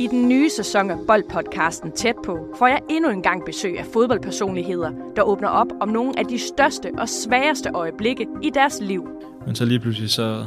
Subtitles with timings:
[0.00, 3.86] I den nye sæson af Boldpodcasten Tæt på får jeg endnu en gang besøg af
[3.92, 9.08] fodboldpersonligheder, der åbner op om nogle af de største og sværeste øjeblikke i deres liv.
[9.46, 10.46] Men så lige pludselig så,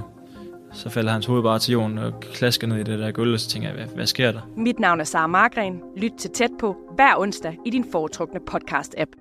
[0.72, 3.40] så falder hans hoved bare til jorden og klasker ned i det der gulv, og
[3.40, 4.42] så tænker jeg, hvad, hvad sker der?
[4.58, 5.82] Mit navn er Sara Margren.
[5.98, 9.12] Lyt til Tæt på hver onsdag i din foretrukne podcast-app.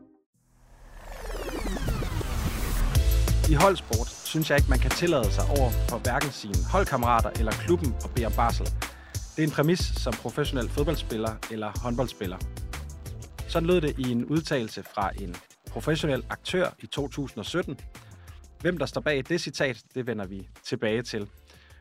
[3.51, 7.53] I holdsport synes jeg ikke, man kan tillade sig over for hverken sine holdkammerater eller
[7.53, 8.92] klubben og om barsel.
[9.37, 12.39] Det er en præmis som professionel fodboldspiller eller håndboldspiller.
[13.49, 15.37] Sådan lød det i en udtalelse fra en
[15.71, 17.81] professionel aktør i 2017.
[18.61, 21.31] Hvem der står bag det citat, det vender vi tilbage til.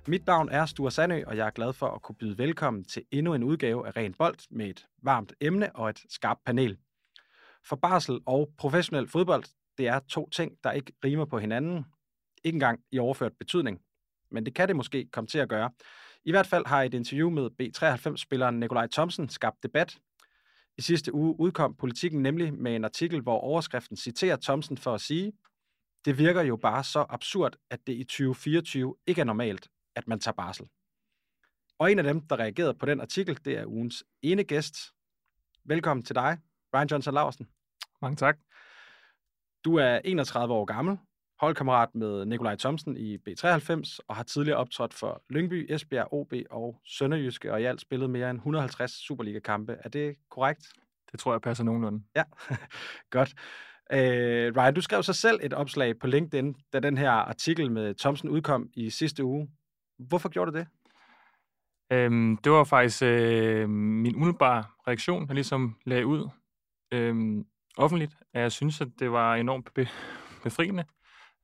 [0.08, 3.04] Mit navn er Sture Sandø, og jeg er glad for at kunne byde velkommen til
[3.12, 6.78] endnu en udgave af Ren Bold med et varmt emne og et skarpt panel.
[7.66, 9.44] For barsel og professionel fodbold,
[9.78, 11.86] det er to ting, der ikke rimer på hinanden.
[12.44, 13.82] Ikke engang i overført betydning.
[14.32, 15.70] Men det kan det måske komme til at gøre.
[16.26, 20.00] I hvert fald har et interview med B93-spilleren Nikolaj Thomsen skabt debat.
[20.78, 25.02] I sidste uge udkom politikken nemlig med en artikel, hvor overskriften citerer Thomsen for at
[25.02, 25.34] sige,
[26.06, 30.20] det virker jo bare så absurd, at det i 2024 ikke er normalt, at man
[30.20, 30.68] tager barsel.
[31.80, 34.76] Og en af dem, der reagerede på den artikel, det er ugens ene gæst.
[35.64, 36.38] Velkommen til dig,
[36.72, 37.48] Brian Johnson Larsen.
[38.02, 38.40] Mange tak.
[39.66, 40.98] Du er 31 år gammel,
[41.42, 46.82] holdkammerat med Nikolaj Thomsen i B93 og har tidligere optrådt for Lyngby, Esbjerg, OB og
[46.86, 49.78] Sønderjyske og i alt spillet mere end 150 Superliga-kampe.
[49.84, 50.68] Er det korrekt?
[51.12, 52.04] Det tror jeg passer nogenlunde.
[52.16, 52.24] Ja,
[53.10, 53.34] godt.
[53.92, 57.96] Øh, Ryan, du skrev så selv et opslag på LinkedIn, da den her artikel med
[57.96, 59.50] Thomsen udkom i sidste uge.
[60.00, 60.68] Hvorfor gjorde du det?
[61.92, 66.30] Øhm, det var faktisk øh, min umiddelbare reaktion, jeg ligesom lagde ud
[66.92, 67.46] øh,
[67.78, 69.88] offentligt, at jeg synes, at det var enormt be-
[70.44, 70.84] befriende,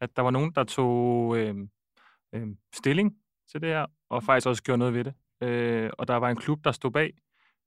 [0.02, 1.56] at der var nogen, der tog øh,
[2.34, 3.18] øh, stilling
[3.52, 5.14] til det her, og faktisk også gjorde noget ved det.
[5.42, 7.14] Øh, og der var en klub, der stod bag.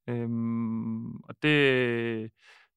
[0.07, 0.29] Øh,
[1.23, 2.31] og det,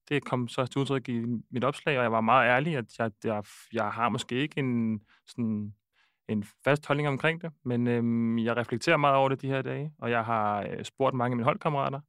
[0.09, 3.11] det kom så til udtryk i mit opslag, og jeg var meget ærlig, at jeg,
[3.23, 3.43] jeg,
[3.73, 5.73] jeg har måske ikke en, sådan,
[6.29, 9.91] en fast holdning omkring det, men øh, jeg reflekterer meget over det de her dage,
[9.97, 11.99] og jeg har øh, spurgt mange af mine holdkammerater,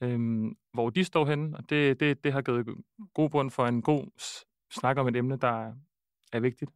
[0.00, 2.66] øh, hvor de står henne, og det, det, det har givet
[3.14, 4.06] god bund for en god
[4.70, 5.72] snak om et emne, der
[6.32, 6.70] er vigtigt.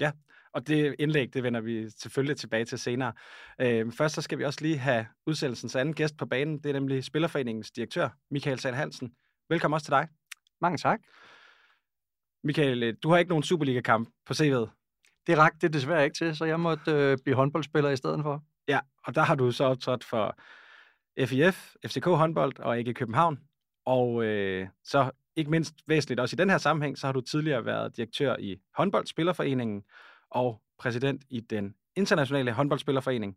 [0.00, 0.12] Ja,
[0.52, 3.12] og det indlæg, det vender vi selvfølgelig tilbage til senere.
[3.60, 6.58] Øh, først så skal vi også lige have udsendelsens anden gæst på banen.
[6.58, 9.14] Det er nemlig Spillerforeningens direktør, Michael Sand Hansen.
[9.48, 10.08] Velkommen også til dig.
[10.60, 11.00] Mange tak.
[12.44, 14.68] Michael, øh, du har ikke nogen Superliga-kamp på CV'et.
[15.26, 18.44] Det rakte det desværre ikke til, så jeg måtte øh, blive håndboldspiller i stedet for.
[18.68, 20.36] Ja, og der har du så optrådt for
[21.26, 23.38] FIF, FCK håndbold og ikke København.
[23.84, 27.64] Og øh, så ikke mindst væsentligt også i den her sammenhæng, så har du tidligere
[27.64, 29.82] været direktør i håndboldspillerforeningen
[30.30, 33.36] og præsident i den internationale håndboldspillerforening.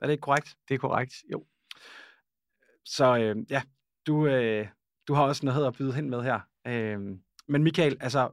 [0.00, 0.56] Er det ikke korrekt?
[0.68, 1.46] Det er korrekt, jo.
[2.84, 3.62] Så øh, ja,
[4.06, 4.68] du, øh,
[5.08, 6.40] du har også noget at byde hen med her.
[6.66, 7.00] Øh,
[7.48, 8.30] men Michael, altså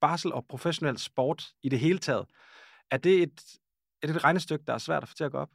[0.00, 2.26] barsel og professionel sport i det hele taget,
[2.90, 3.42] er det et,
[4.02, 5.50] er det et regnestykke, der er svært at få til at gå op?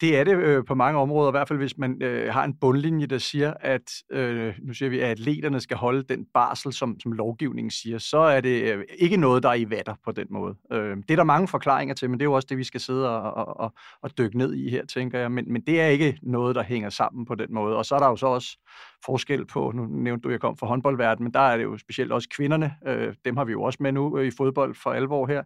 [0.00, 2.54] Det er det øh, på mange områder, i hvert fald hvis man øh, har en
[2.60, 7.00] bundlinje, der siger, at øh, nu siger vi, at atleterne skal holde den barsel, som,
[7.00, 10.26] som lovgivningen siger, så er det øh, ikke noget, der er i vatter på den
[10.30, 10.54] måde.
[10.72, 12.80] Øh, det er der mange forklaringer til, men det er jo også det, vi skal
[12.80, 15.32] sidde og, og, og dykke ned i her, tænker jeg.
[15.32, 17.76] Men, men det er ikke noget, der hænger sammen på den måde.
[17.76, 18.58] Og så er der jo så også
[19.06, 21.78] forskel på, nu nævnte du, at jeg kom fra håndboldverdenen, men der er det jo
[21.78, 22.74] specielt også kvinderne.
[22.86, 25.42] Øh, dem har vi jo også med nu øh, i fodbold for alvor her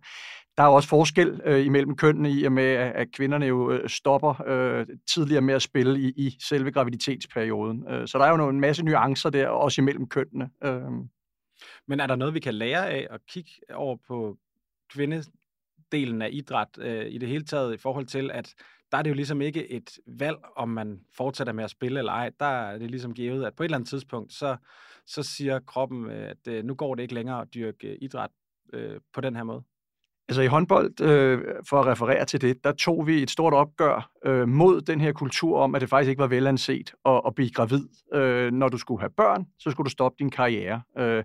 [0.60, 3.88] der er også forskel øh, imellem kønnene i og med, at, at kvinderne jo øh,
[3.88, 7.88] stopper øh, tidligere med at spille i, i selve graviditetsperioden.
[7.88, 10.50] Øh, så der er jo en masse nuancer der, også imellem kønnene.
[10.65, 10.82] Øh.
[11.87, 14.37] Men er der noget, vi kan lære af at kigge over på
[14.93, 18.54] kvindedelen af idræt øh, i det hele taget i forhold til, at
[18.92, 22.12] der er det jo ligesom ikke et valg, om man fortsætter med at spille eller
[22.12, 22.31] ej.
[22.41, 24.56] Der er det ligesom givet, at på et eller andet tidspunkt, så,
[25.06, 28.31] så siger kroppen, øh, at øh, nu går det ikke længere at dyrke øh, idræt
[28.72, 29.62] øh, på den her måde.
[30.29, 31.39] Altså i håndbold, øh,
[31.69, 35.13] for at referere til det, der tog vi et stort opgør øh, mod den her
[35.13, 37.89] kultur om, at det faktisk ikke var velanset at, at blive gravid.
[38.15, 40.83] Øh, når du skulle have børn, så skulle du stoppe din karriere.
[40.99, 41.25] Øh,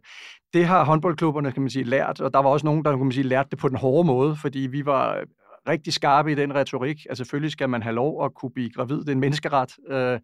[0.54, 3.12] det har håndboldklubberne, kan man sige, lært, og der var også nogen, der kan man
[3.12, 5.26] sige, lærte det på den hårde måde, fordi vi var øh,
[5.70, 9.00] rigtig skarpe i den retorik, at selvfølgelig skal man have lov at kunne blive gravid,
[9.00, 9.72] det er en menneskeret.
[9.90, 10.20] Øh,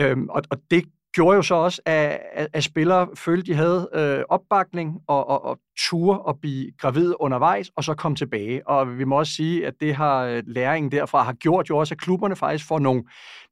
[0.00, 3.88] øh, og, og det gjorde jo så også, at, at, at spillere følte, de havde
[3.94, 8.68] øh, opbakning og, og, og tur at blive gravid undervejs, og så komme tilbage.
[8.68, 11.94] Og vi må også sige, at det har øh, læringen derfra har gjort jo også,
[11.94, 13.04] at klubberne faktisk får nogle,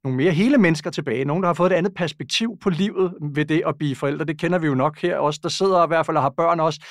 [0.03, 1.25] nogle mere hele mennesker tilbage.
[1.25, 4.25] Nogle, der har fået et andet perspektiv på livet ved det at blive forældre.
[4.25, 6.59] Det kender vi jo nok her også, der sidder i hvert fald og har børn
[6.59, 6.85] også.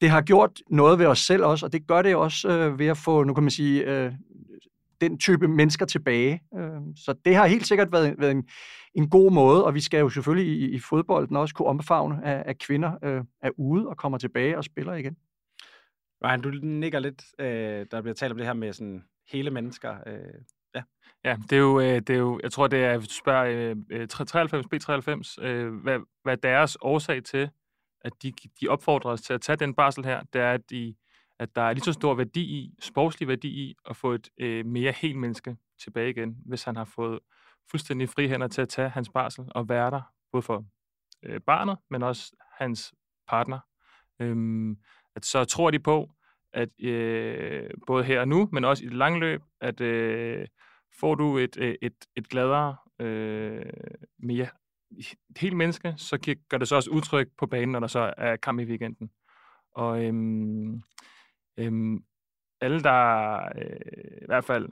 [0.00, 2.86] Det har gjort noget ved os selv også, og det gør det også øh, ved
[2.86, 4.12] at få, nu kan man sige, øh,
[5.00, 6.40] den type mennesker tilbage.
[6.58, 6.80] Øh.
[6.96, 8.44] Så det har helt sikkert været, været en,
[8.98, 12.46] en god måde, og vi skal jo selvfølgelig i, i fodbolden også kunne omfavne, at,
[12.46, 15.16] at kvinder øh, er ude og kommer tilbage og spiller igen.
[16.24, 19.96] Ryan, du nikker lidt, øh, der bliver talt om det her med sådan hele mennesker.
[20.06, 20.42] Øh,
[20.74, 20.82] ja.
[21.24, 23.74] Ja, det er, jo, øh, det er jo, jeg tror, det er, hvis du spørger
[23.90, 27.50] øh, 93, B93, øh, hvad, hvad deres årsag til,
[28.00, 30.94] at de, de opfordrer os til at tage den barsel her, det er, at, de,
[31.38, 34.66] at der er lige så stor værdi i, sportslig værdi i, at få et øh,
[34.66, 37.18] mere helt menneske tilbage igen, hvis han har fået
[37.70, 40.64] fuldstændig fri hænder til at tage hans barsel og være der, både for
[41.22, 42.94] øh, barnet, men også hans
[43.28, 43.58] partner.
[44.20, 44.76] Øhm,
[45.16, 46.10] at så tror de på,
[46.52, 50.46] at øh, både her og nu, men også i det lange løb, at øh,
[51.00, 53.62] får du et, øh, et, et gladere, øh,
[54.18, 54.48] mere
[54.98, 58.36] et helt menneske, så gør det så også udtryk på banen, når der så er
[58.36, 59.10] kamp i weekenden.
[59.72, 60.82] Og øhm,
[61.56, 62.04] øhm,
[62.60, 64.68] alle, der øh, i hvert fald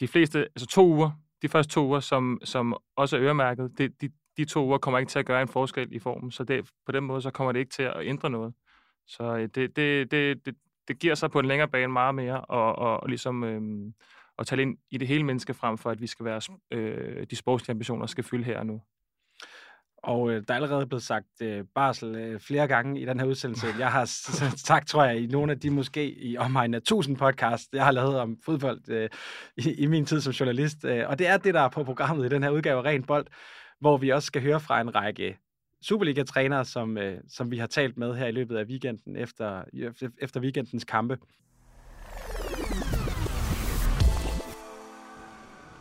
[0.00, 1.10] de fleste, altså to uger,
[1.42, 4.98] de første to uger, som, som også er øremærket, de, de, de to uger kommer
[4.98, 7.52] ikke til at gøre en forskel i formen, så det, på den måde, så kommer
[7.52, 8.54] det ikke til at ændre noget.
[9.06, 10.56] Så det, det, det, det,
[10.88, 13.94] det giver sig på en længere bane meget mere, og, og, og ligesom øhm,
[14.38, 16.40] at tale ind i det hele menneske frem for, at vi skal være,
[16.70, 18.82] øh, de sportslige ambitioner skal fylde her og nu.
[20.06, 23.26] Og øh, der er allerede blevet sagt øh, barsel øh, flere gange i den her
[23.26, 23.66] udsendelse.
[23.78, 24.04] Jeg har
[24.68, 27.92] sagt, tror jeg, i nogle af de måske i omegn af tusind podcast, jeg har
[27.92, 29.10] lavet om fodbold øh,
[29.56, 30.84] i, i min tid som journalist.
[30.84, 33.02] Øh, og det er det, der er på programmet i den her udgave af Ren
[33.02, 33.26] Bold,
[33.80, 35.38] hvor vi også skal høre fra en række
[35.82, 39.62] Superliga-trænere, som, øh, som vi har talt med her i løbet af weekenden, efter,
[40.18, 41.18] efter weekendens kampe.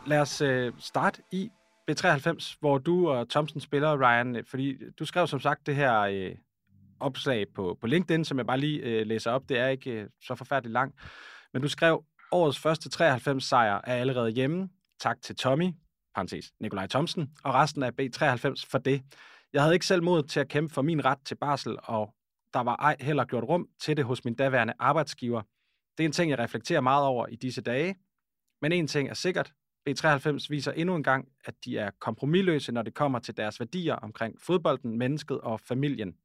[0.07, 1.49] Lad os øh, starte i
[1.91, 6.35] B93, hvor du og Thomsen spiller, Ryan, fordi du skrev som sagt det her øh,
[6.99, 9.49] opslag på, på LinkedIn, som jeg bare lige øh, læser op.
[9.49, 10.95] Det er ikke øh, så forfærdeligt langt.
[11.53, 14.69] Men du skrev, årets første 93 sejr er allerede hjemme.
[14.99, 15.71] Tak til Tommy,
[16.15, 19.01] parentes Nikolaj Thomsen, og resten af B93 for det.
[19.53, 22.13] Jeg havde ikke selv mod til at kæmpe for min ret til barsel, og
[22.53, 25.41] der var ej heller gjort rum til det hos min daværende arbejdsgiver.
[25.97, 27.95] Det er en ting, jeg reflekterer meget over i disse dage.
[28.61, 29.53] Men en ting er sikkert,
[29.89, 33.95] B93 viser endnu en gang, at de er kompromilløse, når det kommer til deres værdier
[33.95, 36.15] omkring fodbolden, mennesket og familien.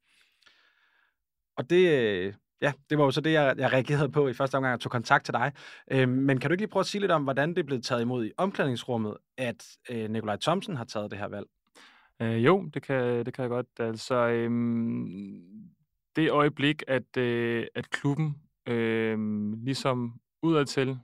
[1.57, 4.75] Og det, ja, det var jo så det, jeg, jeg reagerede på i første omgang,
[4.75, 5.53] og tog kontakt til dig.
[5.91, 8.03] Øh, men kan du ikke lige prøve at sige lidt om, hvordan det blev taget
[8.03, 11.47] imod i omklædningsrummet, at øh, Nikolaj Thomsen har taget det her valg?
[12.23, 13.67] Øh, jo, det kan, det kan jeg godt.
[13.79, 14.51] Altså, øh,
[16.17, 18.37] det øjeblik, at, øh, at klubben
[18.67, 19.19] øh,
[19.65, 20.99] ligesom udadtil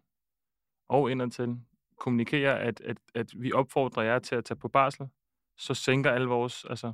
[0.88, 1.56] og indadtil
[1.98, 5.08] kommunikerer, at, at, at vi opfordrer jer til at tage på barsel,
[5.56, 6.92] så sænker alle vores altså,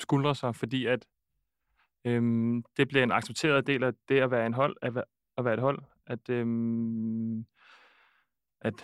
[0.00, 1.06] skuldre sig, fordi at
[2.04, 5.04] øhm, det bliver en accepteret del af det at være en hold, at,
[5.36, 7.46] at være et hold, at, øhm,
[8.60, 8.74] at,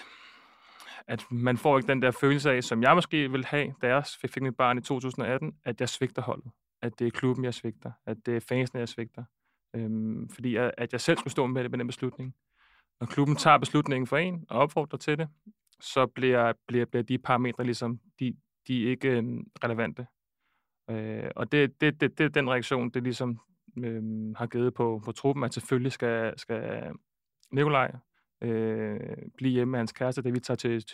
[1.07, 4.05] at man får ikke den der følelse af, som jeg måske vil have, da jeg
[4.07, 7.93] fik mit barn i 2018, at jeg svigter holdet, at det er klubben, jeg svigter,
[8.07, 9.25] at det er fansene, jeg svigter,
[9.75, 12.35] øhm, fordi at, at jeg selv skulle stå med, det, med den beslutning.
[13.01, 15.29] Når klubben tager beslutningen for en og opfordrer til det,
[15.81, 18.37] så bliver, bliver, bliver de parametre ligesom, de,
[18.69, 19.23] de er ikke øh,
[19.65, 20.07] relevante.
[20.91, 23.41] Øh, og det, det, det, det er den reaktion, det ligesom
[23.79, 26.93] øh, har givet på, på truppen, at selvfølgelig skal, skal
[27.53, 27.93] Nikolaj
[28.41, 29.01] øh,
[29.37, 30.85] blive hjemme med hans kæreste, da vi tager til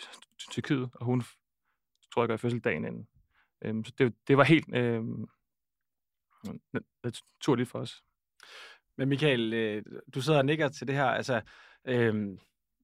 [0.51, 1.23] Tyrkiet, og hun
[2.13, 3.07] tror jeg gør fødselsdagen inden.
[3.61, 5.03] Øh, så det, det var helt øh,
[7.03, 8.03] naturligt for os.
[8.97, 11.05] Men Michael, øh, du sidder og nikker til det her.
[11.05, 11.41] Altså,
[11.87, 12.39] Øhm,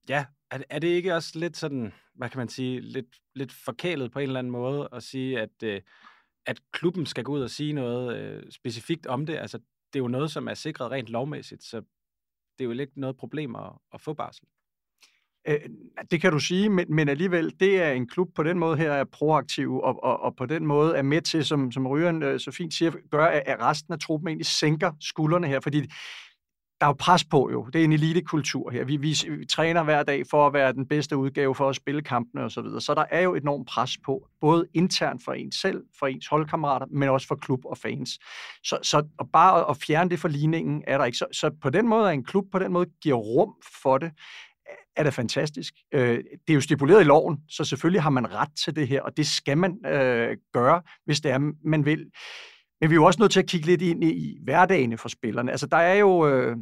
[0.10, 4.12] ja, er, er det ikke også lidt sådan, hvad kan man sige, lidt, lidt forkælet
[4.12, 5.82] på en eller anden måde at sige, at, øh,
[6.46, 9.38] at klubben skal gå ud og sige noget øh, specifikt om det?
[9.38, 9.58] Altså,
[9.94, 11.78] det er jo noget, som er sikret rent lovmæssigt, så
[12.58, 14.48] det er jo ikke noget problem at, at få barsel.
[15.48, 15.60] Øh,
[16.12, 18.92] det kan du sige, men, men alligevel, det er en klub på den måde her
[18.92, 22.40] er proaktiv, og, og, og på den måde er med til, som, som Ryan øh,
[22.40, 25.90] så fint siger, gør, at resten af truppen egentlig sænker skuldrene her, fordi
[26.80, 27.66] der er jo pres på jo.
[27.74, 28.84] Det er en elitekultur her.
[28.84, 32.02] Vi, vi, vi træner hver dag for at være den bedste udgave for at spille
[32.02, 32.82] kampene og så videre.
[32.82, 36.28] Så der er jo et enormt pres på, både internt for ens selv, for ens
[36.28, 38.20] holdkammerater, men også for klub og fans.
[38.64, 41.18] Så, så og bare at fjerne det fra ligningen er der ikke.
[41.18, 44.12] Så, så på den måde er en klub på den måde giver rum for det,
[44.96, 45.74] er det fantastisk.
[45.94, 49.02] Øh, det er jo stipuleret i loven, så selvfølgelig har man ret til det her,
[49.02, 52.06] og det skal man øh, gøre, hvis det er, man vil.
[52.82, 55.52] Men vi er jo også nødt til at kigge lidt ind i hverdagene for spillerne.
[55.52, 56.58] Altså, der er jo øh,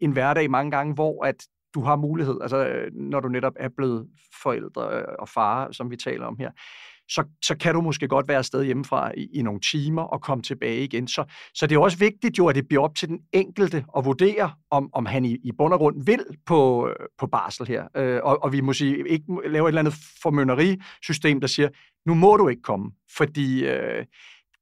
[0.00, 4.06] en hverdag mange gange, hvor at du har mulighed, altså når du netop er blevet
[4.42, 6.50] forældre øh, og far, som vi taler om her,
[7.10, 10.42] så, så kan du måske godt være afsted hjemmefra i, i nogle timer og komme
[10.42, 11.08] tilbage igen.
[11.08, 11.24] Så,
[11.54, 14.50] så det er også vigtigt jo, at det bliver op til den enkelte at vurdere,
[14.70, 17.88] om, om han i, i bund og grund vil på, øh, på barsel her.
[17.96, 21.68] Øh, og, og vi må sige, ikke lave et eller andet formønnerisystem, der siger,
[22.06, 23.66] nu må du ikke komme, fordi...
[23.66, 24.04] Øh,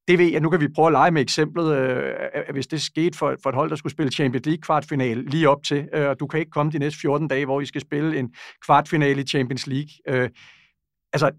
[0.09, 2.67] det ved jeg, nu kan vi prøve at lege med eksemplet, øh, øh, øh hvis
[2.67, 5.89] det skete for, for et hold, der skulle spille Champions League kvartfinale lige op til,
[5.95, 8.35] øh, og du kan ikke komme de næste 14 dage, hvor I skal spille en
[8.67, 9.91] kvartfinale i Champions League.
[10.09, 10.31] Øh,
[11.13, 11.31] altså,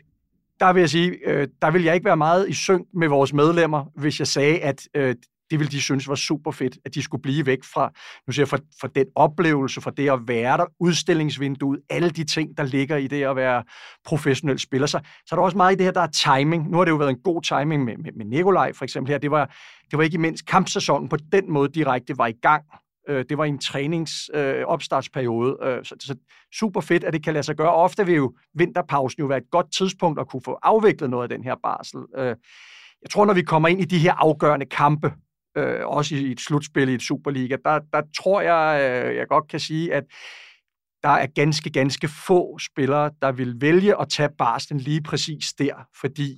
[0.59, 3.33] der vil jeg sige, øh, der vil jeg ikke være meget i synk med vores
[3.33, 5.15] medlemmer, hvis jeg sagde, at øh,
[5.51, 7.91] det ville de synes var super fedt, at de skulle blive væk fra,
[8.27, 12.23] nu siger jeg, fra, fra den oplevelse, fra det at være der, udstillingsvinduet, alle de
[12.23, 13.63] ting, der ligger i det at være
[14.05, 14.87] professionel spiller.
[14.87, 16.69] Så, så er der også meget i det her, der er timing.
[16.69, 19.17] Nu har det jo været en god timing med, med, med Nikolaj for eksempel her.
[19.17, 19.45] Det var,
[19.91, 22.63] det var ikke imens kampsæsonen på den måde direkte var i gang.
[23.09, 26.15] Øh, det var en trænings øh, opstartsperiode, øh, så, så
[26.53, 27.73] super fedt, at det kan lade sig gøre.
[27.73, 31.29] Ofte vil jo vinterpausen jo være et godt tidspunkt at kunne få afviklet noget af
[31.29, 31.99] den her barsel.
[32.17, 32.35] Øh,
[33.01, 35.13] jeg tror, når vi kommer ind i de her afgørende kampe,
[35.57, 39.47] øh, også i et slutspil i et Superliga, der, der tror jeg, øh, jeg godt
[39.47, 40.03] kan sige, at
[41.03, 45.73] der er ganske, ganske få spillere, der vil vælge at tage Barsten lige præcis der,
[46.01, 46.37] fordi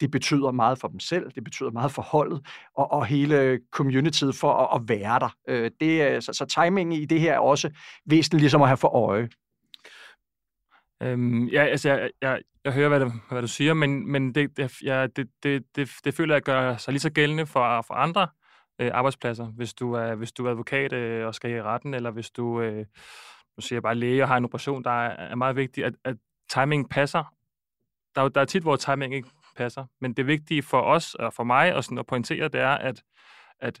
[0.00, 2.46] det betyder meget for dem selv, det betyder meget for holdet
[2.76, 5.34] og, og hele communityet for at, at være der.
[5.48, 7.70] Øh, det, øh, så, så timingen i det her er også
[8.06, 9.28] væsentligt ligesom at have for øje.
[11.02, 14.56] Øhm, ja, altså, jeg, jeg, jeg hører, hvad du, hvad du siger, men, men det,
[14.56, 17.94] det, ja, det, det, det, det føler jeg gør sig lige så gældende for, for
[17.94, 18.28] andre
[18.78, 19.46] øh, arbejdspladser.
[19.46, 22.60] Hvis du er, hvis du er advokat øh, og skal i retten, eller hvis du,
[22.60, 22.86] øh,
[23.56, 25.94] nu siger jeg bare læge og har en operation, der er, er meget vigtigt, at,
[26.04, 26.16] at
[26.50, 27.34] timing passer.
[28.14, 31.44] Der, der er tit, hvor timing ikke passer, men det vigtige for os og for
[31.44, 33.02] mig og sådan at pointere, det er, at,
[33.60, 33.80] at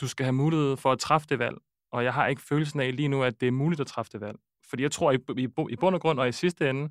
[0.00, 1.56] du skal have mulighed for at træffe det valg,
[1.92, 4.20] og jeg har ikke følelsen af lige nu, at det er muligt at træffe det
[4.20, 4.38] valg.
[4.68, 6.90] Fordi jeg tror, i, i, i bund og grund og i sidste ende,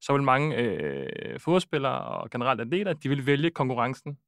[0.00, 4.18] så vil mange øh, fodboldspillere og generelt atleter, de vil vælge konkurrencen,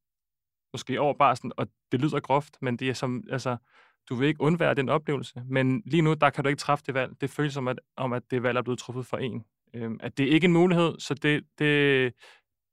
[0.73, 3.57] måske over barsen, og det lyder groft, men det er som, altså,
[4.09, 5.43] du vil ikke undvære den oplevelse.
[5.45, 7.21] Men lige nu, der kan du ikke træffe det valg.
[7.21, 9.43] Det føles som, at, om at det valg er blevet truffet for en.
[9.73, 12.13] Øhm, at det er ikke en mulighed, så det, det,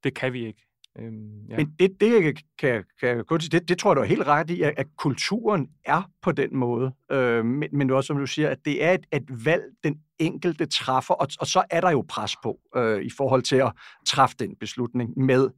[0.05, 0.68] det kan vi ikke.
[0.99, 1.57] Øhm, ja.
[1.57, 4.51] Men det, det kan, kan, kan kun det, det tror jeg, du er helt ret
[4.51, 6.93] i, at, at kulturen er på den måde.
[7.13, 10.67] Øh, men, men også, som du siger, at det er et, et valg, den enkelte
[10.67, 13.73] træffer, og, og så er der jo pres på øh, i forhold til at
[14.07, 15.49] træffe den beslutning med,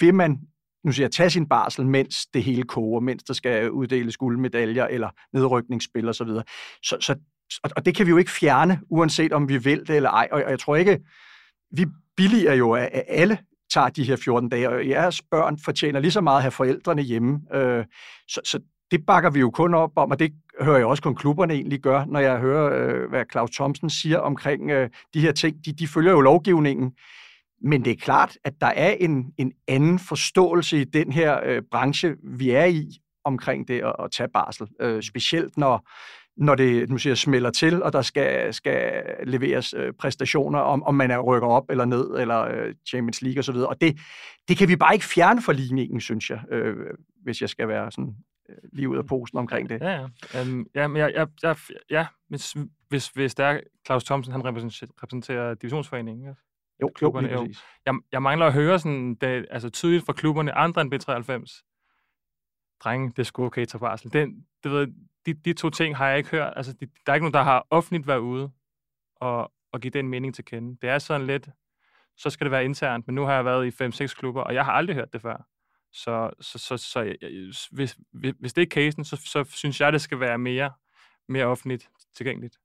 [0.00, 0.40] vil man
[0.84, 4.86] nu siger jeg, tage sin barsel, mens det hele koger, mens der skal uddeles guldmedaljer
[4.86, 6.14] eller nedrykningsspil osv.
[6.14, 6.42] Så, videre.
[6.82, 7.16] så, så,
[7.76, 10.28] og det kan vi jo ikke fjerne, uanset om vi vil det eller ej.
[10.32, 10.98] Og, og jeg tror ikke,
[11.70, 13.38] vi billiger jo, at alle
[13.70, 17.02] tager de her 14 dage, og jeres børn fortjener lige så meget at have forældrene
[17.02, 17.40] hjemme.
[17.54, 17.84] Øh,
[18.28, 18.60] så, så
[18.90, 21.80] det bakker vi jo kun op om, og det hører jeg også kun klubberne egentlig
[21.80, 25.64] gør, når jeg hører, øh, hvad Claus Thomsen siger omkring øh, de her ting.
[25.64, 26.92] De, de følger jo lovgivningen,
[27.62, 31.62] men det er klart, at der er en, en anden forståelse i den her øh,
[31.70, 32.88] branche, vi er i,
[33.24, 34.68] omkring det at, at tage barsel.
[34.80, 35.88] Øh, specielt når,
[36.38, 40.94] når det nu siger, smelter til, og der skal, skal leveres øh, præstationer, om, om
[40.94, 43.56] man er rykker op eller ned, eller øh, Champions League osv.
[43.56, 43.98] Og det,
[44.48, 46.76] det kan vi bare ikke fjerne for ligningen, synes jeg, øh,
[47.22, 48.14] hvis jeg skal være sådan
[48.48, 49.80] øh, lige ud af posen omkring det.
[49.80, 49.90] Ja,
[50.34, 50.42] ja.
[50.42, 51.56] Um, ja, men jeg, jeg, jeg,
[51.90, 52.56] ja hvis,
[52.88, 56.32] hvis, hvis der er Claus Thomsen, han repræsenterer, divisionsforeningen, ja.
[56.82, 57.48] Jo, klubberne, jo,
[57.86, 61.64] Jeg, jeg mangler at høre sådan, det, altså tydeligt fra klubberne andre end B93.
[62.84, 64.12] Drenge, det er sgu okay til barsel.
[64.12, 64.86] Den, det ved,
[65.32, 66.52] de, de to ting har jeg ikke hørt.
[66.56, 68.50] Altså, de, der er ikke nogen, der har offentligt været ude
[69.16, 70.78] og, og give den mening til kende.
[70.82, 71.48] Det er sådan lidt,
[72.16, 74.64] så skal det være internt, men nu har jeg været i 5-6 klubber, og jeg
[74.64, 75.46] har aldrig hørt det før.
[75.92, 77.16] Så, så, så, så jeg,
[77.70, 77.96] hvis,
[78.40, 80.70] hvis det er casen, så, så synes jeg, det skal være mere,
[81.28, 82.58] mere offentligt tilgængeligt.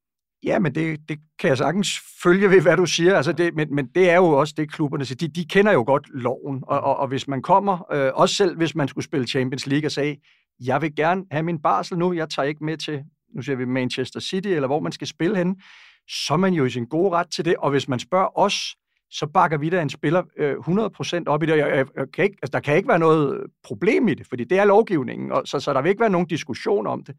[0.44, 3.18] Ja, men det, det kan jeg sagtens følge ved, hvad du siger.
[3.18, 5.18] Altså det, men, men det er jo også det, klubberne siger.
[5.18, 8.58] De, de kender jo godt loven, og, og, og hvis man kommer, øh, også selv
[8.58, 10.18] hvis man skulle spille Champions League og sagde,
[10.60, 13.04] jeg vil gerne have min barsel nu, jeg tager ikke med til,
[13.36, 15.62] nu ser vi Manchester City, eller hvor man skal spille hen,
[16.10, 17.56] så er man jo i sin gode ret til det.
[17.56, 18.76] Og hvis man spørger os,
[19.12, 21.58] så bakker vi da en spiller øh, 100% op i det.
[21.58, 24.44] Jeg, jeg, jeg kan ikke, altså, der kan ikke være noget problem i det, fordi
[24.44, 27.16] det er lovgivningen, og så, så der vil ikke være nogen diskussion om det.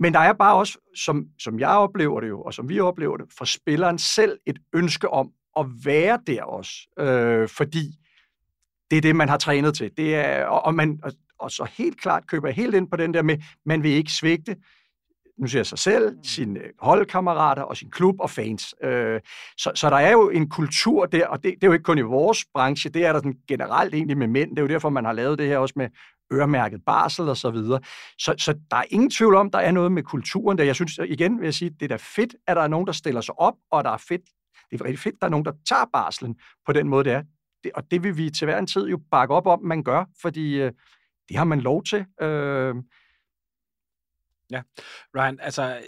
[0.00, 3.16] Men der er bare også, som, som jeg oplever det jo, og som vi oplever
[3.16, 6.72] det, for spilleren selv et ønske om at være der også.
[6.98, 7.98] Øh, fordi
[8.90, 9.90] det er det, man har trænet til.
[9.96, 13.14] Det er, og, og, man, og, og så helt klart køber helt ind på den
[13.14, 14.56] der med, man vil ikke svigte
[15.38, 18.74] nu siger jeg sig selv, sine holdkammerater og sin klub og fans.
[18.82, 19.20] Øh,
[19.58, 21.98] så, så der er jo en kultur der, og det, det er jo ikke kun
[21.98, 24.50] i vores branche, det er der sådan generelt egentlig med mænd.
[24.50, 25.88] Det er jo derfor, man har lavet det her også med
[26.32, 27.80] øremærket barsel og så videre.
[28.18, 30.64] Så, så der er ingen tvivl om, der er noget med kulturen der.
[30.64, 32.92] Jeg synes igen, vil jeg sige, det er da fedt, at der er nogen, der
[32.92, 34.22] stiller sig op, og der er fedt,
[34.70, 37.12] det er rigtig fedt, at der er nogen, der tager barslen på den måde, det
[37.12, 37.22] er.
[37.64, 40.04] det, og det vil vi til hver en tid jo bakke op om, man gør,
[40.22, 40.72] fordi øh,
[41.28, 42.06] det har man lov til.
[42.20, 42.74] Øh,
[44.50, 44.62] Ja,
[45.16, 45.82] Ryan, altså,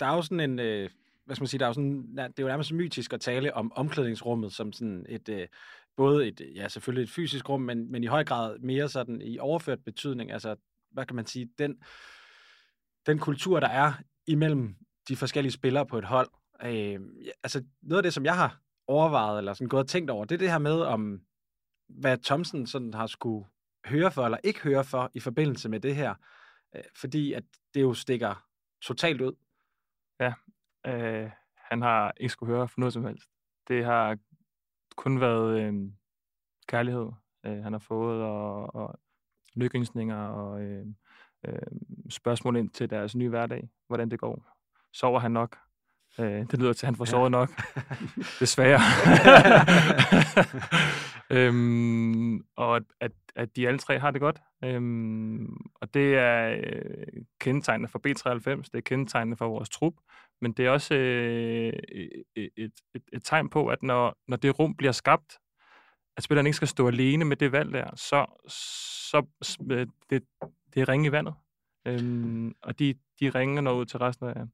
[0.00, 0.90] der er jo sådan en, øh,
[1.24, 3.54] hvad skal man sige, der er jo sådan, det er jo nærmest mytisk at tale
[3.54, 5.48] om omklædningsrummet som sådan et, øh,
[5.96, 9.38] både et, ja, selvfølgelig et fysisk rum, men, men i høj grad mere sådan i
[9.38, 10.56] overført betydning, altså,
[10.90, 11.76] hvad kan man sige, den,
[13.06, 13.92] den kultur, der er
[14.26, 14.74] imellem
[15.08, 16.28] de forskellige spillere på et hold.
[16.64, 17.00] Øh,
[17.42, 20.34] altså, noget af det, som jeg har overvejet, eller sådan gået og tænkt over, det
[20.34, 21.20] er det her med, om
[21.88, 23.46] hvad Thomsen sådan har skulle
[23.84, 26.14] høre for, eller ikke høre for, i forbindelse med det her.
[26.76, 28.46] Øh, fordi at det jo stikker
[28.82, 29.32] totalt ud.
[30.20, 30.32] Ja,
[30.86, 33.28] øh, han har ikke skulle høre for noget som helst.
[33.68, 34.18] Det har
[34.96, 35.74] kun været øh,
[36.68, 37.10] kærlighed,
[37.46, 39.00] øh, han har fået, og, og
[39.54, 40.86] lykkeønsninger og øh,
[41.48, 41.58] øh,
[42.10, 44.46] spørgsmål ind til deres nye hverdag, hvordan det går.
[44.92, 45.58] Sover han nok?
[46.18, 47.28] Øh, det lyder til, at han får sovet ja.
[47.28, 47.50] nok.
[48.40, 48.80] Desværre.
[51.32, 54.40] øhm, og at, at, at de alle tre har det godt.
[54.64, 59.94] Øhm, og det er øh, kendetegnende for B93, det er kendetegnende for vores trup,
[60.40, 64.58] men det er også øh, et, et, et, et tegn på, at når, når det
[64.58, 65.38] rum bliver skabt,
[66.16, 68.26] at spilleren ikke skal stå alene med det valg der, så,
[69.08, 69.26] så
[69.70, 70.22] øh, det,
[70.74, 71.34] det er ringe i vandet.
[71.86, 74.46] Øhm, og de, de ringer når ud til resten af,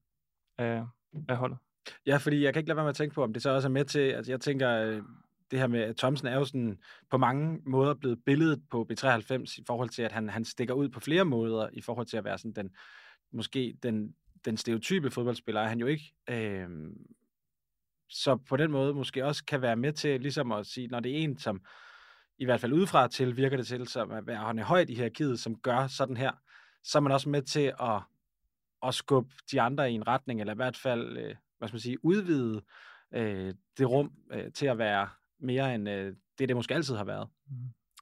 [0.59, 0.85] af,
[1.29, 1.59] af holdet.
[2.07, 3.69] Ja, fordi jeg kan ikke lade være med at tænke på, om det så også
[3.69, 5.03] er med til, altså jeg tænker, øh,
[5.51, 6.79] det her med, at Thomsen er jo sådan
[7.11, 10.89] på mange måder blevet billedet på B93 i forhold til, at han, han stikker ud
[10.89, 12.71] på flere måder i forhold til at være sådan den,
[13.33, 14.15] måske den,
[14.45, 16.15] den stereotype fodboldspiller er han jo ikke.
[16.31, 16.69] Øh,
[18.09, 21.13] så på den måde måske også kan være med til ligesom at sige, når det
[21.13, 21.63] er en, som
[22.39, 25.41] i hvert fald udefra til, virker det til, som at være hånden højt i hierarkiet,
[25.41, 26.33] som gør sådan her,
[26.85, 28.01] så er man også med til at,
[28.83, 31.81] at skubbe de andre i en retning, eller i hvert fald, øh, hvad skal man
[31.81, 32.63] sige, udvide
[33.15, 35.09] øh, det rum øh, til at være
[35.41, 37.29] mere end øh, det, det måske altid har været.
[37.51, 37.57] Mm.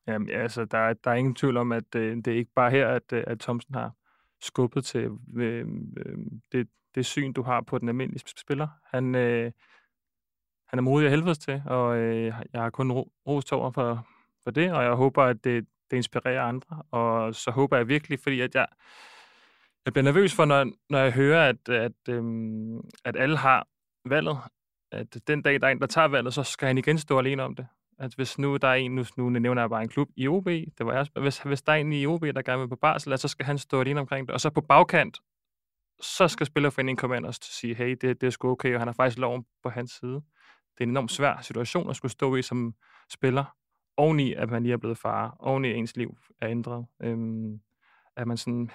[0.07, 2.89] Jamen, altså, der, der er ingen tvivl om, at øh, det er ikke bare her,
[2.89, 3.93] at, øh, at Thomsen har
[4.41, 5.67] skubbet til øh,
[5.97, 6.19] øh,
[6.53, 8.69] det, det syn, du har på den almindelige spiller.
[8.85, 9.53] Han, øh,
[10.69, 14.07] han er modig af helvedes til, og øh, jeg har kun ro, rost over for,
[14.45, 16.83] for det, og jeg håber, at det, det inspirerer andre.
[16.91, 18.67] Og så håber jeg virkelig, fordi at jeg,
[19.85, 23.69] jeg bliver nervøs for, når, når jeg hører, at, at, øhm, at alle har
[24.05, 24.39] valget,
[24.93, 27.43] at den dag, der er en, der tager valget, så skal han igen stå alene
[27.43, 27.67] om det.
[27.99, 30.47] At hvis nu der er en, nu, nu nævner jeg bare en klub i OB,
[30.47, 33.19] det var jeg, hvis, hvis der er en i OB, der gerne vil på barsel,
[33.19, 34.35] så skal han stå alene omkring det.
[34.35, 35.19] Og så på bagkant,
[36.01, 38.89] så skal spillerforeningen komme ind og sige, hey, det, det er sgu okay, og han
[38.89, 40.15] har faktisk loven på hans side.
[40.15, 42.75] Det er en enormt svær situation at skulle stå i som
[43.13, 43.45] spiller,
[43.97, 46.87] oveni at man lige er blevet far, oveni at ens liv er ændret.
[47.03, 47.61] Øhm,
[48.17, 48.71] at man sådan,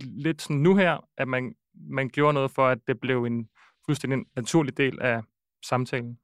[0.00, 3.48] lidt sådan nu her, at man, man gjorde noget for, at det blev en
[3.88, 5.22] fuldstændig naturlig del af
[5.64, 6.18] samtalen?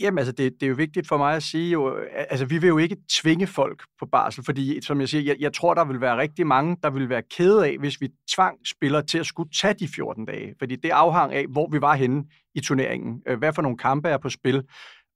[0.00, 2.58] Jamen, altså, det, det er jo vigtigt for mig at sige, jo, øh, altså, vi
[2.58, 5.84] vil jo ikke tvinge folk på barsel, fordi, som jeg siger, jeg, jeg tror, der
[5.84, 9.26] vil være rigtig mange, der vil være kede af, hvis vi tvang spillere til at
[9.26, 12.24] skulle tage de 14 dage, fordi det afhang af, hvor vi var henne
[12.54, 14.62] i turneringen, øh, hvad for nogle kampe er på spil,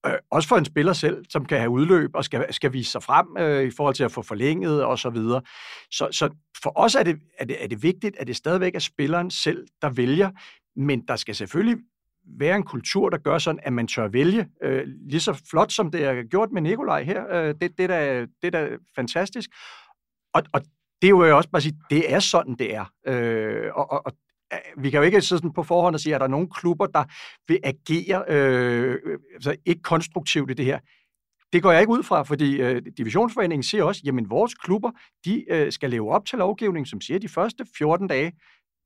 [0.06, 3.02] øh, også for en spiller selv, som kan have udløb og skal, skal vise sig
[3.02, 5.42] frem øh, i forhold til at få forlænget og så videre.
[5.90, 6.28] Så, så
[6.62, 9.66] for os er det, er, det, er det vigtigt, at det stadigvæk er spilleren selv,
[9.82, 10.30] der vælger,
[10.78, 11.78] men der skal selvfølgelig
[12.38, 14.48] være en kultur, der gør sådan, at man tør vælge.
[14.62, 17.24] Øh, lige så flot, som det er gjort med Nikolaj her.
[17.30, 19.50] Øh, det, det, er da, det er da fantastisk.
[20.34, 20.60] Og, og
[21.02, 22.84] det er jo også bare at sige, det er sådan, det er.
[23.06, 24.12] Øh, og, og, og
[24.52, 26.86] øh, vi kan jo ikke sådan på forhånd og sige, at der er nogle klubber,
[26.86, 27.04] der
[27.48, 30.78] vil agere øh, øh, altså ikke konstruktivt i det her.
[31.52, 34.90] Det går jeg ikke ud fra, fordi øh, divisionsforeningen siger også, jamen vores klubber,
[35.24, 38.32] de øh, skal leve op til lovgivningen, som siger, de første 14 dage,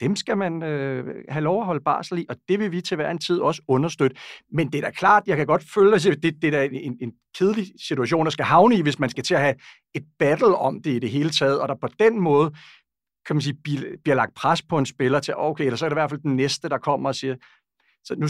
[0.02, 2.94] dem skal man øh, have lov at holde barsel i, og det vil vi til
[2.94, 4.16] hver en tid også understøtte.
[4.52, 6.96] Men det er da klart, jeg kan godt føle, at det, det er da en,
[7.00, 9.54] en kedelig situation, at skal havne i, hvis man skal til at have
[9.94, 12.50] et battle om det i det hele taget, og der på den måde
[13.26, 13.56] kan man sige,
[14.04, 16.20] bliver lagt pres på en spiller til, okay, eller så er det i hvert fald
[16.20, 17.36] den næste, der kommer og siger,
[18.04, 18.26] så nu,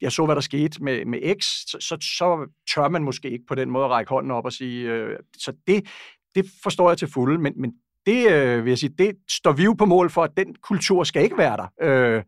[0.00, 3.44] jeg så, hvad der skete med, med X, så, så, så tør man måske ikke
[3.48, 5.86] på den måde at række hånden op og sige, øh, så det,
[6.34, 7.72] det forstår jeg til fulde, men, men
[8.08, 11.04] det øh, vil jeg sige, det står vi jo på mål for, at den kultur
[11.04, 11.68] skal ikke være der.
[11.82, 12.22] Øh,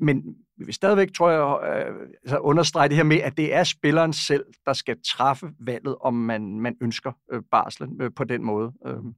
[0.00, 0.22] men
[0.58, 4.12] vi vil stadigvæk, tror jeg, øh, altså understrege det her med, at det er spilleren
[4.12, 8.72] selv, der skal træffe valget, om man, man ønsker øh, barslen øh, på den måde.
[8.86, 8.96] Øh.
[8.96, 9.14] Mm.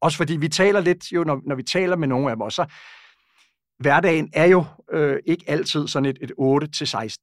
[0.00, 2.66] Også fordi vi taler lidt, jo, når, når vi taler med nogle af dem, så
[3.78, 6.32] hverdagen er jo øh, ikke altid sådan et, et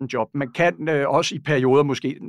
[0.03, 0.29] 8-16 job.
[0.33, 2.19] Man kan øh, også i perioder måske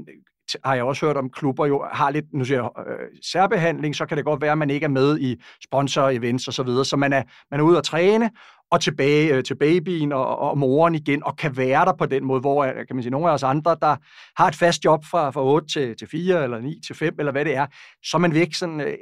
[0.64, 4.06] har jeg også hørt om, klubber jo har lidt nu siger jeg, øh, særbehandling, så
[4.06, 6.96] kan det godt være, at man ikke er med i sponsor-events og så videre, så
[6.96, 8.30] man er, man er ude at træne,
[8.70, 12.24] og tilbage øh, til babyen og, og moren igen, og kan være der på den
[12.24, 13.96] måde, hvor øh, kan man sige, nogle af os andre, der
[14.36, 17.32] har et fast job fra, fra 8 til, til 4, eller 9 til 5, eller
[17.32, 17.66] hvad det er,
[18.04, 18.94] så er man væk sådan, øh,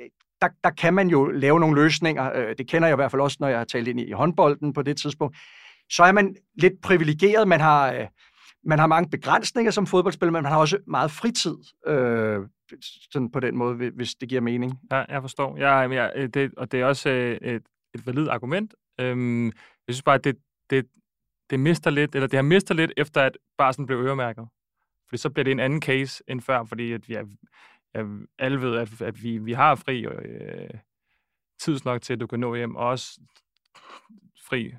[0.42, 2.32] der, der kan man jo lave nogle løsninger.
[2.35, 4.72] Øh, det kender jeg i hvert fald også, når jeg har talt ind i håndbolden
[4.72, 5.37] på det tidspunkt.
[5.90, 7.48] Så er man lidt privilegeret.
[7.48, 8.06] Man har, øh,
[8.66, 11.57] man har mange begrænsninger som fodboldspiller, men man har også meget fritid.
[11.87, 12.40] Øh,
[13.11, 14.81] sådan på den måde, hvis det giver mening.
[14.92, 15.57] Ja, jeg forstår.
[15.57, 17.62] Jeg, jeg, øh, det, og det er også øh, et,
[17.94, 18.74] et validt argument.
[19.00, 20.37] Øhm, jeg synes bare, at det,
[20.70, 20.87] det,
[21.50, 24.48] det mister lidt, eller det har mistet lidt, efter at barsen blev øremærket.
[25.09, 27.24] Fordi så bliver det en anden case end før, fordi at vi er,
[27.94, 28.05] ja,
[28.38, 30.70] alle ved, at, at vi, vi har fri øh,
[31.61, 33.20] tidsnok til, at du kan nå hjem, og også
[34.48, 34.74] fri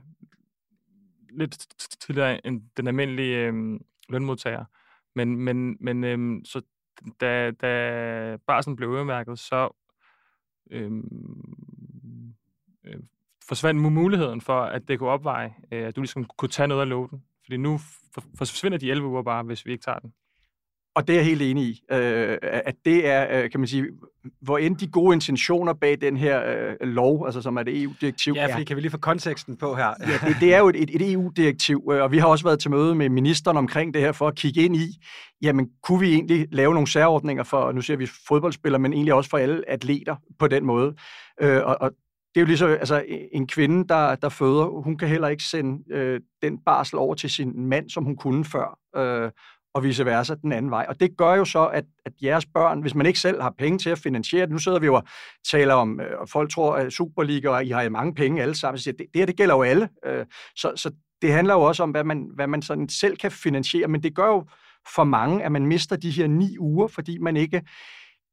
[1.32, 1.68] lidt
[2.00, 4.66] tidligere end den almindelige øh, lønmodtager.
[5.16, 6.62] Men, men, men øh, så
[7.22, 9.70] da, da barsen blev øremærket, så
[10.72, 10.92] øh,
[12.84, 13.00] øh,
[13.48, 16.90] forsvandt muligheden for, at det kunne opveje, øh, at du ligesom kunne tage noget af
[16.90, 17.24] låten.
[17.44, 17.80] Fordi nu
[18.38, 20.14] forsvinder de 11 uger bare, hvis vi ikke tager den.
[20.98, 23.86] Og det er jeg helt enig i, øh, at det er, øh, kan man sige,
[24.42, 28.34] hvor end de gode intentioner bag den her øh, lov, altså som er det EU-direktiv.
[28.36, 29.94] Ja, fordi kan vi lige få konteksten på her?
[30.00, 32.72] ja, det, det er jo et, et EU-direktiv, øh, og vi har også været til
[32.72, 35.04] møde med ministeren omkring det her for at kigge ind i,
[35.42, 39.30] jamen kunne vi egentlig lave nogle særordninger for, nu ser vi fodboldspillere, men egentlig også
[39.30, 40.96] for alle atleter på den måde.
[41.42, 41.92] Øh, og, og
[42.36, 45.94] det er jo ligesom, altså en kvinde, der, der føder, hun kan heller ikke sende
[45.96, 48.80] øh, den barsel over til sin mand, som hun kunne før.
[48.96, 49.32] Øh,
[49.78, 50.86] og vice versa den anden vej.
[50.90, 53.80] Og det gør jo så, at, at jeres børn, hvis man ikke selv har penge
[53.80, 55.04] til at finansiere det, nu sidder vi jo og
[55.52, 58.80] taler om, øh, og folk tror, at Superliga, og I har mange penge alle sammen,
[58.80, 59.90] så det, det her, det gælder jo alle.
[60.06, 63.32] Øh, så, så det handler jo også om, hvad man, hvad man sådan selv kan
[63.32, 64.46] finansiere, men det gør jo
[64.96, 67.62] for mange, at man mister de her ni uger, fordi man ikke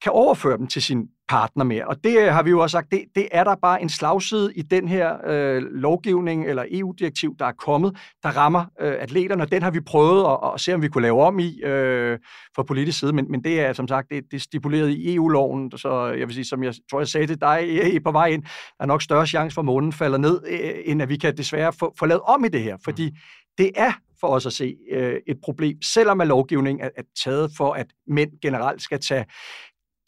[0.02, 1.87] kan overføre dem til sin partner mere.
[1.87, 4.62] Og det har vi jo også sagt, det, det er der bare en slagside i
[4.62, 9.62] den her øh, lovgivning eller EU-direktiv, der er kommet, der rammer øh, atleterne, og den
[9.62, 12.18] har vi prøvet at, at se, om vi kunne lave om i øh,
[12.56, 15.78] fra politisk side, men, men det er som sagt, det, det er stipuleret i EU-loven,
[15.78, 18.48] så jeg vil sige, som jeg tror, jeg sagde til dig på vej ind, der
[18.80, 21.72] er nok større chance for, at månen falder ned, øh, end at vi kan desværre
[21.72, 23.16] få, få lavet om i det her, fordi mm.
[23.58, 27.50] det er for os at se øh, et problem, selvom at lovgivningen er, er taget
[27.56, 29.24] for, at mænd generelt skal tage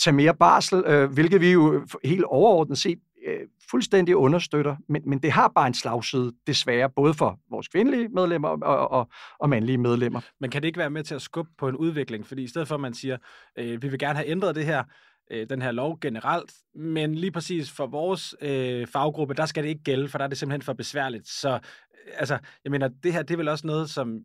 [0.00, 5.18] tage mere barsel, øh, hvilket vi jo helt overordnet set øh, fuldstændig understøtter, men, men
[5.18, 9.78] det har bare en slagside, desværre, både for vores kvindelige medlemmer og, og, og mandlige
[9.78, 10.20] medlemmer.
[10.40, 12.26] Men kan det ikke være med til at skubbe på en udvikling?
[12.26, 13.16] Fordi i stedet for, at man siger,
[13.58, 14.84] øh, vi vil gerne have ændret det her,
[15.30, 19.68] øh, den her lov generelt, men lige præcis for vores øh, faggruppe, der skal det
[19.68, 21.28] ikke gælde, for der er det simpelthen for besværligt.
[21.28, 24.20] Så øh, altså, jeg mener, det her, det er vel også noget, som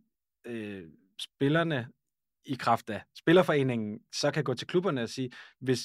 [0.48, 0.82] øh,
[1.20, 1.88] spillerne
[2.46, 5.82] i kraft af spillerforeningen, så kan gå til klubberne og sige, hvis,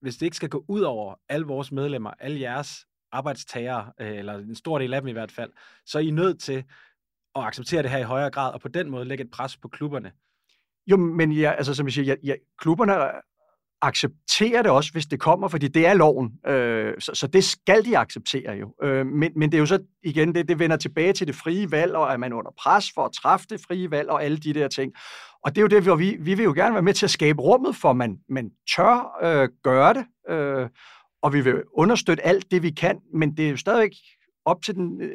[0.00, 4.34] hvis det ikke skal gå ud over alle vores medlemmer, alle jeres arbejdstagere, øh, eller
[4.34, 5.52] en stor del af dem i hvert fald,
[5.86, 6.64] så er I nødt til
[7.34, 9.68] at acceptere det her i højere grad, og på den måde lægge et pres på
[9.68, 10.12] klubberne.
[10.86, 12.92] Jo, men ja, altså som jeg siger, ja, ja, klubberne
[13.82, 16.32] accepterer det også, hvis det kommer, fordi det er loven.
[16.46, 18.74] Øh, så, så det skal de acceptere jo.
[18.82, 21.70] Øh, men, men det er jo så igen, det, det vender tilbage til det frie
[21.70, 24.54] valg, og er man under pres for at træffe det frie valg, og alle de
[24.54, 24.92] der ting.
[25.44, 27.10] Og det er jo det, hvor vi, vi vil jo gerne være med til at
[27.10, 30.68] skabe rummet for, at man, man tør øh, gøre det, øh,
[31.22, 33.92] og vi vil understøtte alt det, vi kan, men det er jo stadigvæk
[34.44, 35.10] op til den øh,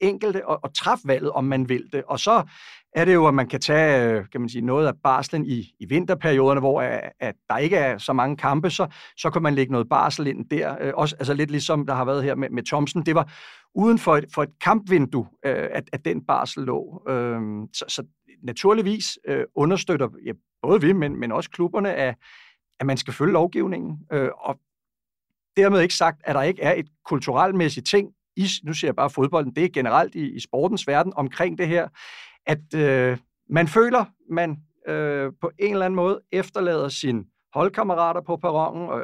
[0.00, 2.04] enkelte og, og træffe valget, om man vil det.
[2.04, 2.42] Og så
[2.94, 5.74] er det jo, at man kan tage øh, kan man sige, noget af barslen i,
[5.80, 9.54] i vinterperioderne, hvor at, at der ikke er så mange kampe, så, så kan man
[9.54, 10.76] lægge noget barsel ind der.
[10.80, 13.06] Øh, også, altså lidt ligesom der har været her med, med Thomsen.
[13.06, 13.32] Det var
[13.74, 17.02] uden for et, for et kampvindue, at, at den barsel lå.
[17.08, 18.04] Øhm, så, så
[18.42, 19.18] naturligvis
[19.54, 22.14] understøtter ja, både vi, men, men også klubberne, at,
[22.80, 23.98] at man skal følge lovgivningen.
[24.40, 24.58] Og
[25.56, 29.10] dermed ikke sagt, at der ikke er et kulturelmæssigt ting i, nu siger jeg bare
[29.10, 31.88] fodbolden, det er generelt i, i sportens verden, omkring det her,
[32.46, 33.18] at øh,
[33.50, 34.56] man føler, man
[34.88, 39.02] øh, på en eller anden måde efterlader sin holdkammerater på perronen, og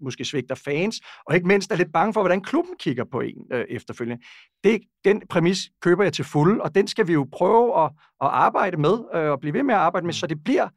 [0.00, 3.46] måske svigter fans, og ikke mindst er lidt bange for, hvordan klubben kigger på en
[3.52, 4.22] øh, efterfølgende.
[4.64, 7.90] Det, den præmis køber jeg til fuld, og den skal vi jo prøve at,
[8.22, 10.68] at arbejde med, øh, og blive ved med at arbejde med, så det bliver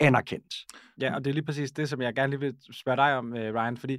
[0.00, 0.54] anerkendt.
[1.00, 3.36] Ja, og det er lige præcis det, som jeg gerne lige vil spørge dig om,
[3.36, 3.98] øh, Ryan, fordi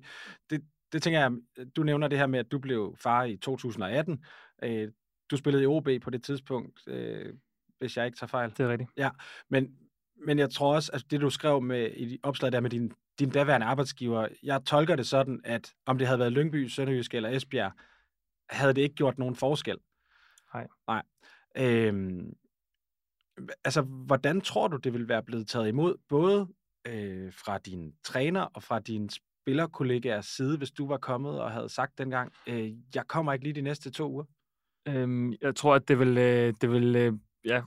[0.50, 0.62] det,
[0.94, 1.32] det tænker jeg,
[1.76, 4.26] du nævner det her med, at du blev far i 2018.
[4.64, 4.92] Øh,
[5.32, 7.34] du spillede i OB på det tidspunkt, øh,
[7.80, 8.50] hvis jeg ikke tager fejl.
[8.50, 8.90] Det er rigtigt.
[8.98, 9.10] Ja,
[9.50, 9.78] men,
[10.26, 13.30] men jeg tror også, at det du skrev med i opslaget der med din, din
[13.30, 17.72] daværende arbejdsgiver, jeg tolker det sådan, at om det havde været Lyngby, Sønderjysk eller Esbjerg,
[18.50, 19.78] havde det ikke gjort nogen forskel.
[20.54, 20.68] Nej.
[20.88, 21.04] Nej.
[21.58, 22.34] Øhm,
[23.64, 26.48] altså, hvordan tror du, det vil være blevet taget imod, både
[26.88, 29.10] øh, fra din træner og fra din
[29.44, 33.56] spillerkollegaers side, hvis du var kommet og havde sagt dengang, øh, jeg kommer ikke lige
[33.56, 34.26] de næste to uger?
[34.88, 37.14] Øhm, jeg tror, at det vil, øh, det vil øh,
[37.46, 37.62] ja,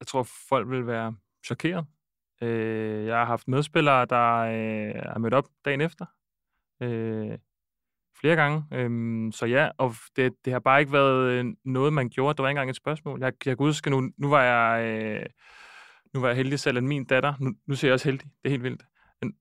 [0.00, 1.16] jeg tror, folk vil være
[1.46, 1.86] chokeret.
[2.42, 6.06] Øh, jeg har haft medspillere, der øh, er mødt op dagen efter.
[6.82, 7.38] Øh,
[8.20, 8.64] flere gange.
[8.72, 12.36] Øhm, så ja, og det, det har bare ikke været øh, noget, man gjorde.
[12.36, 13.20] Det var ikke engang et spørgsmål.
[13.20, 14.84] Jeg, jeg kan huske, nu, nu var jeg...
[14.84, 15.26] Øh,
[16.14, 18.48] nu var jeg heldig selv, at min datter, nu, nu ser jeg også heldig, det
[18.48, 18.82] er helt vildt,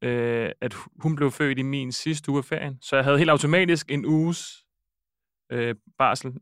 [0.01, 2.77] øh, at hun blev født i min sidste uge af ferien.
[2.81, 4.65] Så jeg havde helt automatisk en uges
[5.49, 6.33] øh, barsel,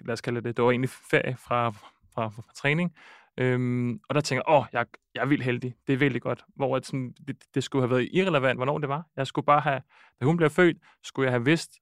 [0.00, 2.96] lad os kalde det, det var egentlig ferie fra, fra, fra, fra træning.
[3.38, 6.44] Øhm, og der tænker jeg, åh, jeg, jeg er vildt heldig, det er virkelig godt.
[6.56, 9.06] Hvor at sådan, det, det skulle have været irrelevant, hvornår det var.
[9.16, 9.82] Jeg skulle bare have,
[10.20, 11.72] da hun blev født, skulle jeg have vidst,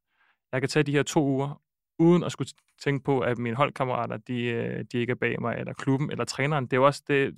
[0.53, 1.63] jeg kan tage de her to uger,
[1.99, 2.51] uden at skulle
[2.83, 6.25] tænke på, at mine holdkammerater, de, øh, de ikke er bag mig, eller klubben, eller
[6.25, 6.65] træneren.
[6.65, 7.35] Det er jo også det,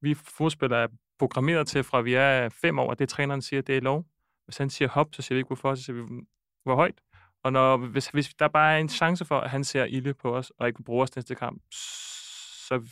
[0.00, 0.88] vi fodspillere er
[1.22, 4.04] programmeret til, fra vi er fem år, at det træneren siger, det er lov.
[4.44, 6.24] Hvis han siger hop, så siger vi ikke hvorfor, så siger vi,
[6.64, 7.00] hvor højt.
[7.42, 10.36] Og når, hvis, hvis der bare er en chance for, at han ser ilde på
[10.36, 12.82] os, og ikke vil bruge os næste kamp, så,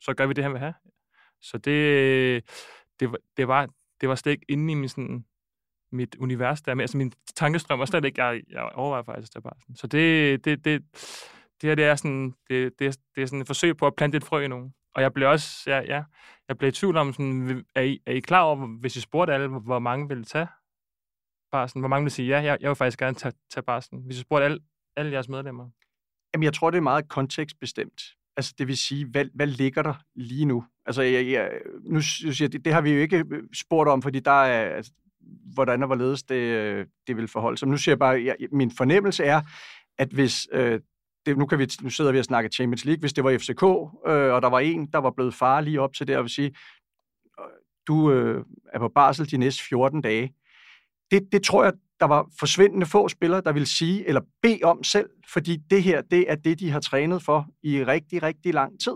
[0.00, 0.74] så gør vi det, han vil have.
[1.40, 2.44] Så det,
[3.00, 3.68] det, det, var,
[4.00, 5.24] det var slet ikke inde i min, sådan,
[5.92, 6.82] mit univers der med.
[6.82, 9.76] Altså min tankestrøm var slet ikke, jeg, jeg overvejer faktisk det bare sådan.
[9.76, 10.82] Så det, det, det,
[11.60, 14.16] det her, det er sådan, det, det, det er sådan et forsøg på at plante
[14.16, 14.74] et frø i nogen.
[14.94, 16.02] Og jeg blev også, ja, ja,
[16.48, 19.34] jeg blev i tvivl om, sådan, er, I, er I klar over, hvis I spurgte
[19.34, 20.46] alle, hvor mange ville tage
[21.52, 21.80] barsen?
[21.80, 24.02] Hvor mange ville sige, ja, jeg, jeg vil faktisk gerne tage, tage barsen.
[24.06, 24.58] Hvis I spurgte alle,
[24.96, 25.70] alle jeres medlemmer.
[26.34, 28.02] Jamen, jeg tror, det er meget kontekstbestemt.
[28.36, 30.64] Altså, det vil sige, hvad, hvad ligger der lige nu?
[30.86, 31.50] Altså, jeg, jeg,
[31.82, 34.76] nu siger jeg, det, det har vi jo ikke øh, spurgt om, fordi der er,
[34.76, 34.92] altså,
[35.54, 37.68] hvordan og hvorledes det, øh, det vil forholde sig.
[37.68, 39.42] Men nu siger jeg bare, jeg, min fornemmelse er,
[39.98, 40.80] at hvis øh,
[41.26, 43.62] det, nu, kan vi, nu sidder vi og snakker Champions League, hvis det var FCK,
[44.10, 46.30] øh, og der var en, der var blevet far lige op til det, og vil
[46.30, 46.54] sige,
[47.40, 47.44] øh,
[47.86, 50.34] du øh, er på barsel de næste 14 dage.
[51.10, 54.84] Det, det tror jeg, der var forsvindende få spillere, der vil sige eller bede om
[54.84, 58.80] selv, fordi det her, det er det, de har trænet for i rigtig, rigtig lang
[58.80, 58.92] tid.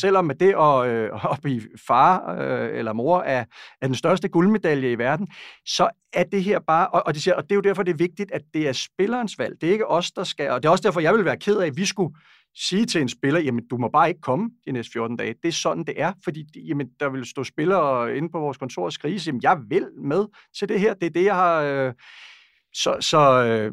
[0.00, 3.44] Selvom det at, øh, at blive far øh, eller mor er,
[3.80, 5.28] er den største guldmedalje i verden,
[5.66, 7.92] så er det her bare, og, og, de siger, og det er jo derfor, det
[7.92, 9.60] er vigtigt, at det er spillerens valg.
[9.60, 11.56] Det er ikke os, der skal, og det er også derfor, jeg vil være ked
[11.58, 12.14] af, at vi skulle
[12.56, 15.34] sige til en spiller, jamen du må bare ikke komme de næste 14 dage.
[15.42, 18.84] Det er sådan, det er, fordi jamen, der vil stå spillere inde på vores kontor
[18.84, 20.26] og skrige, jamen jeg vil med
[20.58, 21.62] til det her, det er det, jeg har...
[21.62, 21.92] Øh,
[22.82, 23.72] så, så, øh,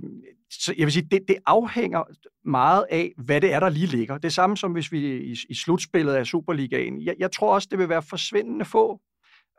[0.52, 2.04] så jeg vil sige, det, det afhænger
[2.46, 4.18] meget af, hvad det er, der lige ligger.
[4.18, 7.02] Det samme som hvis vi i, i slutspillet af Superligaen.
[7.02, 9.00] Jeg, jeg tror også, det vil være forsvindende få.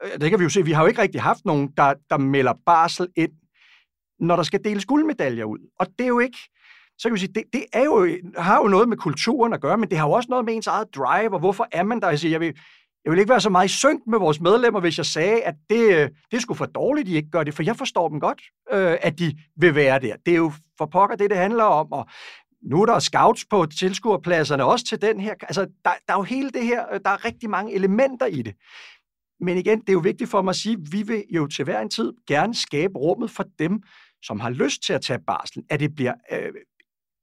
[0.04, 0.64] Øh, det kan vi jo se.
[0.64, 3.32] Vi har jo ikke rigtig haft nogen, der, der melder barsel ind,
[4.20, 5.58] når der skal deles guldmedaljer ud.
[5.80, 6.38] Og det er jo ikke...
[6.98, 9.78] Så kan vi sige, det, det er jo, har jo noget med kulturen at gøre,
[9.78, 12.08] men det har jo også noget med ens eget drive, og hvorfor er man der?
[12.08, 12.54] Jeg, siger, jeg vil,
[13.04, 15.54] jeg vil ikke være så meget i synk med vores medlemmer, hvis jeg sagde, at
[15.70, 18.42] det, øh, det skulle for dårligt, de ikke gør det, for jeg forstår dem godt,
[18.72, 20.16] øh, at de vil være der.
[20.26, 22.06] Det er jo for pokker det, det handler om, og
[22.62, 25.34] nu er der scouts på tilskuerpladserne også til den her.
[25.42, 28.42] Altså, der, der er jo hele det her, øh, der er rigtig mange elementer i
[28.42, 28.54] det.
[29.40, 31.64] Men igen, det er jo vigtigt for mig at sige, at vi vil jo til
[31.64, 33.82] hver en tid gerne skabe rummet for dem,
[34.22, 36.52] som har lyst til at tage barsel, at det bliver øh,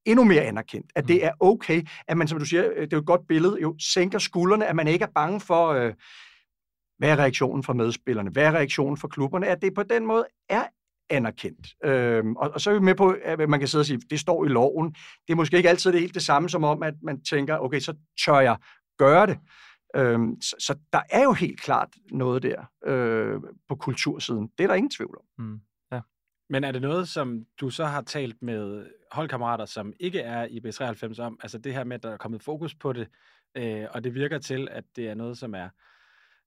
[0.06, 0.92] endnu mere anerkendt.
[0.96, 1.28] At det mm.
[1.28, 4.20] er okay, at man, som du siger, øh, det er et godt billede, jo sænker
[4.20, 5.94] skuldrene, at man ikke er bange for, øh,
[6.98, 10.26] hvad er reaktionen fra medspillerne, hvad er reaktionen fra klubberne, at det på den måde
[10.50, 10.64] er
[11.10, 11.68] anerkendt.
[11.84, 14.20] Øhm, og, og så er vi med på, at man kan sidde og sige, det
[14.20, 14.92] står i loven.
[15.28, 17.80] Det er måske ikke altid det helt det samme, som om, at man tænker, okay,
[17.80, 17.94] så
[18.26, 18.58] tør jeg
[18.98, 19.38] gøre det.
[19.96, 24.50] Øhm, så, så der er jo helt klart noget der øh, på kultursiden.
[24.58, 25.46] Det er der ingen tvivl om.
[25.46, 25.60] Mm.
[26.52, 30.60] Men er det noget, som du så har talt med holdkammerater, som ikke er i
[30.60, 31.40] B93 om?
[31.44, 33.08] Altså det her med, at der er kommet fokus på det,
[33.56, 35.70] øh, og det virker til, at det er noget, som er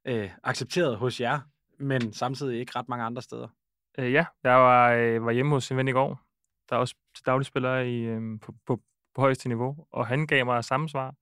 [0.05, 1.41] øh, accepteret hos jer,
[1.79, 3.49] men samtidig ikke ret mange andre steder.
[3.99, 6.21] Øh, ja, jeg var, øh, var hjemme hos en ven i går,
[6.71, 8.81] der er også til daglig spiller i, øh, på, på,
[9.15, 11.15] på højeste niveau, og han gav mig samme svar,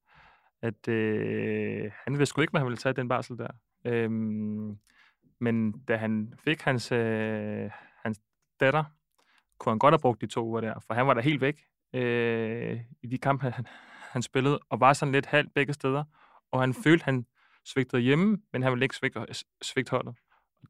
[0.62, 3.51] at øh, han vidste sgu ikke, at han ville tage den barsel der.
[3.85, 4.11] Øh,
[5.40, 7.71] men da han fik hans, øh,
[8.62, 8.85] datter,
[9.59, 11.64] kunne han godt have brugt de to uger der, for han var der helt væk
[11.94, 13.66] øh, i de kampe, han,
[14.11, 16.05] han spillede, og var sådan lidt halvt begge steder,
[16.53, 17.27] og han følte, han
[17.64, 19.27] svigtede hjemme, men han ville ikke svigte,
[19.62, 20.14] svigte holdet.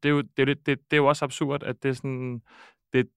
[0.03, 1.93] Det er, jo, det, er jo, det, det er jo også absurd, at det er
[1.93, 2.41] sådan,
[2.93, 3.09] det,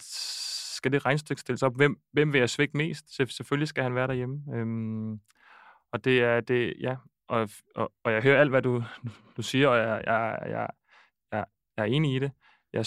[0.00, 1.76] skal det regnstykke stilles op?
[1.76, 3.16] Hvem, hvem vil jeg svigte mest?
[3.16, 4.42] Selvfølgelig skal han være derhjemme.
[4.54, 5.20] Øhm,
[5.92, 6.96] og det er, det, ja,
[7.28, 8.84] og, og, og jeg hører alt, hvad du,
[9.36, 10.68] du siger, og jeg, jeg, jeg,
[11.32, 11.44] jeg,
[11.76, 12.32] jeg er enig i det
[12.72, 12.84] jeg,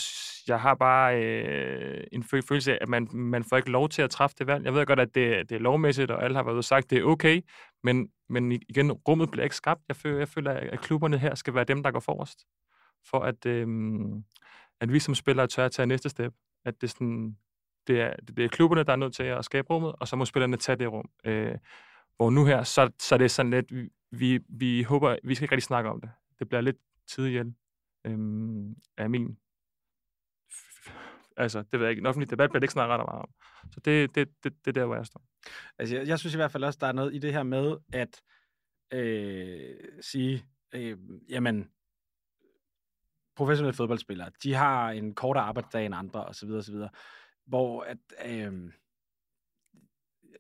[0.47, 4.09] jeg har bare øh, en følelse af, at man, man får ikke lov til at
[4.09, 4.65] træffe det valg.
[4.65, 6.89] Jeg ved godt, at det, det er lovmæssigt, og alle har været og sagt, at
[6.89, 7.41] det er okay,
[7.83, 9.81] men, men igen, rummet bliver ikke skabt.
[9.87, 12.39] Jeg føler, jeg føler, at klubberne her skal være dem, der går forrest,
[13.09, 13.67] for at, øh,
[14.81, 16.33] at vi som spillere tør at tage næste step.
[16.65, 17.37] At det, sådan,
[17.87, 20.25] det, er, det er klubberne, der er nødt til at skabe rummet, og så må
[20.25, 21.09] spillerne tage det rum.
[21.25, 21.55] Øh,
[22.17, 25.35] Hvor nu her, så, så det er det sådan lidt, vi, vi, vi håber, vi
[25.35, 26.11] skal ikke rigtig snakke om det.
[26.39, 27.27] Det bliver lidt tid
[28.05, 28.17] øh,
[28.97, 29.37] af min
[31.41, 31.99] Altså, det ved jeg ikke.
[31.99, 33.29] En offentlig debat bliver det ikke snakket ret meget om.
[33.71, 35.21] Så det, det, det, det er der, hvor jeg står.
[35.79, 37.77] Altså, jeg, jeg synes i hvert fald også, der er noget i det her med
[37.93, 38.21] at
[38.93, 40.97] øh, sige, øh,
[41.29, 41.69] jamen,
[43.35, 46.49] professionelle fodboldspillere, de har en kortere arbejdsdag end andre, osv.
[46.49, 46.75] osv.
[47.45, 48.71] Hvor at, øh,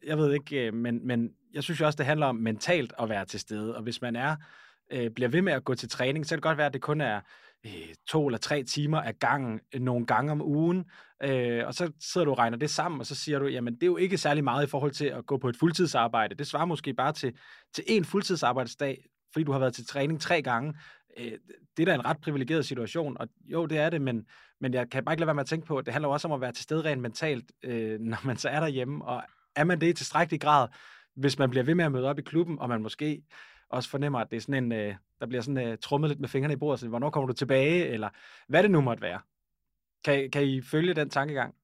[0.03, 3.09] jeg ved ikke, øh, men, men jeg synes jo også, det handler om mentalt at
[3.09, 4.35] være til stede, og hvis man er,
[4.91, 6.81] øh, bliver ved med at gå til træning, så kan det godt være, at det
[6.81, 7.21] kun er
[7.65, 10.85] øh, to eller tre timer af gangen, øh, nogle gange om ugen,
[11.23, 13.83] øh, og så sidder du og regner det sammen, og så siger du, jamen det
[13.83, 16.35] er jo ikke særlig meget i forhold til at gå på et fuldtidsarbejde.
[16.35, 17.33] Det svarer måske bare til,
[17.73, 20.73] til en fuldtidsarbejdsdag, fordi du har været til træning tre gange.
[21.17, 21.31] Øh,
[21.77, 24.25] det er da en ret privilegeret situation, og jo, det er det, men,
[24.61, 26.27] men jeg kan bare ikke lade være med at tænke på, at det handler også
[26.27, 29.23] om at være til stede rent mentalt, øh, når man så er derhjemme, og
[29.55, 30.67] er man det i tilstrækkelig grad,
[31.15, 33.23] hvis man bliver ved med at møde op i klubben, og man måske
[33.71, 36.29] også fornemmer, at det er sådan en, øh, der bliver sådan uh, trummet lidt med
[36.29, 38.09] fingrene i bordet, så hvornår kommer du tilbage, eller
[38.47, 39.19] hvad det nu måtte være.
[40.05, 41.55] Kan, kan I følge den tankegang?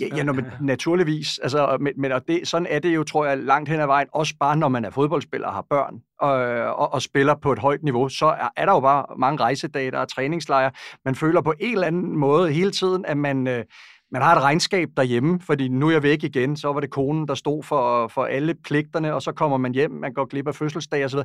[0.00, 1.38] Ja, ja men naturligvis.
[1.38, 4.08] Altså, men, men og det, sådan er det jo, tror jeg, langt hen ad vejen.
[4.12, 6.32] Også bare, når man er fodboldspiller og har børn og,
[6.74, 9.90] og, og spiller på et højt niveau, så er, er der jo bare mange rejsedage,
[9.90, 10.70] der er træningslejre.
[11.04, 13.46] Man føler på en eller anden måde hele tiden, at man...
[13.46, 13.64] Øh,
[14.12, 17.28] man har et regnskab derhjemme, fordi nu er jeg væk igen, så var det konen,
[17.28, 20.54] der stod for, for alle pligterne, og så kommer man hjem, man går glip af
[20.54, 21.18] fødselsdag osv.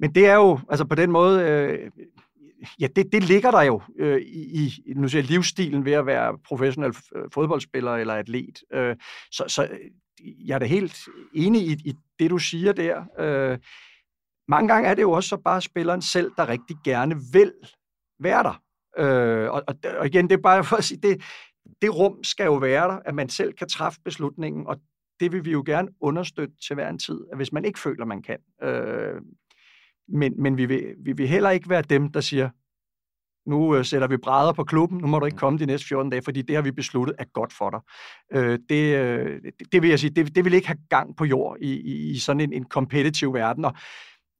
[0.00, 1.90] Men det er jo, altså på den måde, øh,
[2.80, 6.96] ja, det, det ligger der jo øh, i, nu siger livsstilen ved at være professionel
[7.16, 8.62] øh, fodboldspiller eller atlet.
[8.72, 8.96] Øh,
[9.30, 9.78] så, så øh,
[10.48, 10.98] jeg er da helt
[11.34, 13.04] enig i, i det, du siger der.
[13.18, 13.58] Øh,
[14.48, 17.52] mange gange er det jo også så bare spilleren selv, der rigtig gerne vil
[18.20, 18.62] være der.
[18.98, 19.62] Øh, og,
[19.98, 21.22] og igen, det er bare for at sige, det,
[21.82, 24.76] det rum skal jo være der, at man selv kan træffe beslutningen, og
[25.20, 28.22] det vil vi jo gerne understøtte til hver en tid, hvis man ikke føler, man
[28.22, 28.38] kan.
[28.62, 29.20] Øh,
[30.08, 32.50] men men vi, vil, vi vil heller ikke være dem, der siger,
[33.46, 36.10] nu øh, sætter vi brædder på klubben, nu må du ikke komme de næste 14
[36.10, 37.80] dage, fordi det har vi besluttet er godt for dig.
[38.32, 39.40] Øh, det, øh,
[39.72, 42.18] det vil jeg sige, det, det vil ikke have gang på jord i, i, i
[42.18, 43.74] sådan en, en kompetitiv verden, og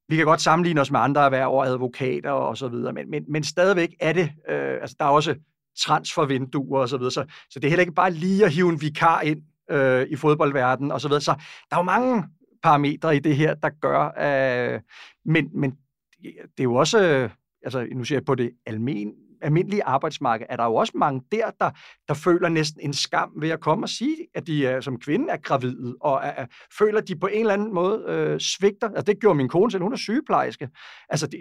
[0.09, 3.25] vi kan godt sammenligne os med andre erhverv og advokater og så videre, men, men,
[3.29, 5.35] men stadigvæk er det, øh, altså der er også
[5.79, 7.13] transfervinduer og så videre.
[7.13, 10.17] Så, så det er heller ikke bare lige at hive en vikar ind øh, i
[10.17, 11.21] fodboldverdenen og så videre.
[11.21, 11.35] Så
[11.71, 12.25] der er jo mange
[12.63, 14.81] parametre i det her, der gør, øh,
[15.25, 15.71] men, men
[16.23, 17.31] det er jo også, øh,
[17.65, 21.51] altså nu ser jeg på det almen, almindelige arbejdsmarked, er der jo også mange der,
[21.61, 21.71] der,
[22.09, 25.31] der føler næsten en skam ved at komme og sige, at de er, som kvinde
[25.31, 26.47] er gravide, og er, er,
[26.79, 28.89] føler, at de på en eller anden måde øh, svigter.
[28.89, 30.69] Altså det gjorde min kone selv, hun er sygeplejerske.
[31.09, 31.37] Altså de,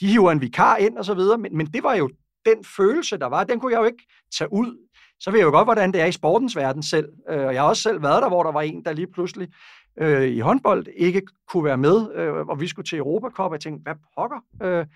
[0.00, 2.10] de hiver en vikar ind og så videre, men, men det var jo
[2.46, 4.06] den følelse, der var, den kunne jeg jo ikke
[4.38, 4.86] tage ud.
[5.20, 7.08] Så ved jeg jo godt, hvordan det er i sportens verden selv.
[7.28, 9.48] Øh, og jeg har også selv været der, hvor der var en, der lige pludselig
[9.98, 13.60] øh, i håndbold ikke kunne være med, øh, og vi skulle til Europacup, og jeg
[13.60, 14.40] tænkte, hvad pokker?
[14.62, 14.86] Øh,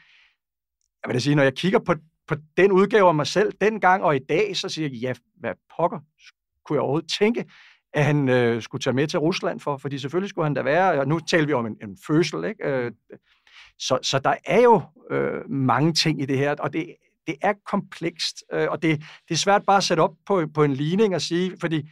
[1.02, 1.94] jeg vil da sige, når jeg kigger på,
[2.28, 5.54] på den udgave af mig selv dengang og i dag, så siger jeg, ja, hvad
[5.76, 5.98] pokker
[6.64, 7.44] kunne jeg overhovedet tænke,
[7.92, 11.00] at han øh, skulle tage med til Rusland for, fordi selvfølgelig skulle han da være,
[11.00, 12.68] og nu taler vi om en, en fødsel, ikke?
[12.68, 12.92] Øh,
[13.78, 16.94] så, så der er jo øh, mange ting i det her, og det
[17.26, 20.64] det er komplekst, øh, og det, det er svært bare at sætte op på, på
[20.64, 21.90] en ligning og sige, fordi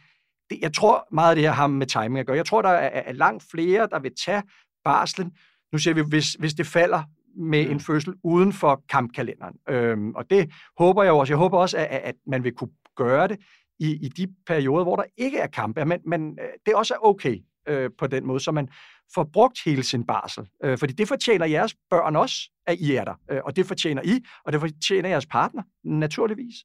[0.49, 2.37] det, jeg tror meget af det her har med timing at gøre.
[2.37, 4.43] Jeg tror, der er, er langt flere, der vil tage
[4.83, 5.31] barslen.
[5.71, 7.03] Nu siger vi, hvis, hvis det falder
[7.35, 9.55] med en fødsel uden for kampkalenderen.
[9.69, 11.33] Øhm, og det håber jeg også.
[11.33, 13.39] Jeg håber også, at, at man vil kunne gøre det
[13.79, 15.85] i, i de perioder, hvor der ikke er kampe.
[15.85, 18.69] Men, men øh, det også er okay øh, på den måde, så man
[19.15, 20.49] får brugt hele sin barsel.
[20.63, 23.15] Øh, fordi det fortjener jeres børn også, at I er der.
[23.31, 26.55] Øh, og det fortjener I, og det fortjener jeres partner, naturligvis.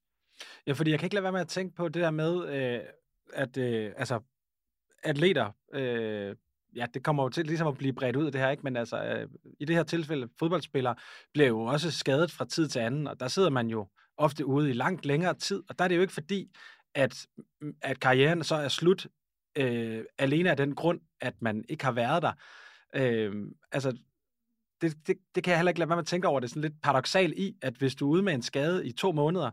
[0.67, 2.81] Ja, fordi jeg kan ikke lade være med at tænke på det der med, øh,
[3.33, 4.21] at øh, altså,
[5.03, 6.37] atleter, øh,
[6.77, 8.63] ja, det kommer jo til ligesom at blive bredt ud af det her, ikke?
[8.63, 9.29] men altså, øh,
[9.61, 10.95] i det her tilfælde, fodboldspillere
[11.33, 14.71] bliver jo også skadet fra tid til anden, og der sidder man jo ofte ude
[14.71, 16.51] i langt længere tid, og der er det jo ikke fordi,
[16.95, 17.27] at,
[17.83, 19.07] at karrieren så er slut
[19.59, 22.33] øh, alene af den grund, at man ikke har været der.
[22.95, 23.97] Øh, altså,
[24.81, 26.41] det, det, det kan jeg heller ikke lade være med at tænke over.
[26.41, 28.93] Det er sådan lidt paradoxalt i, at hvis du er ude med en skade i
[28.93, 29.51] to måneder,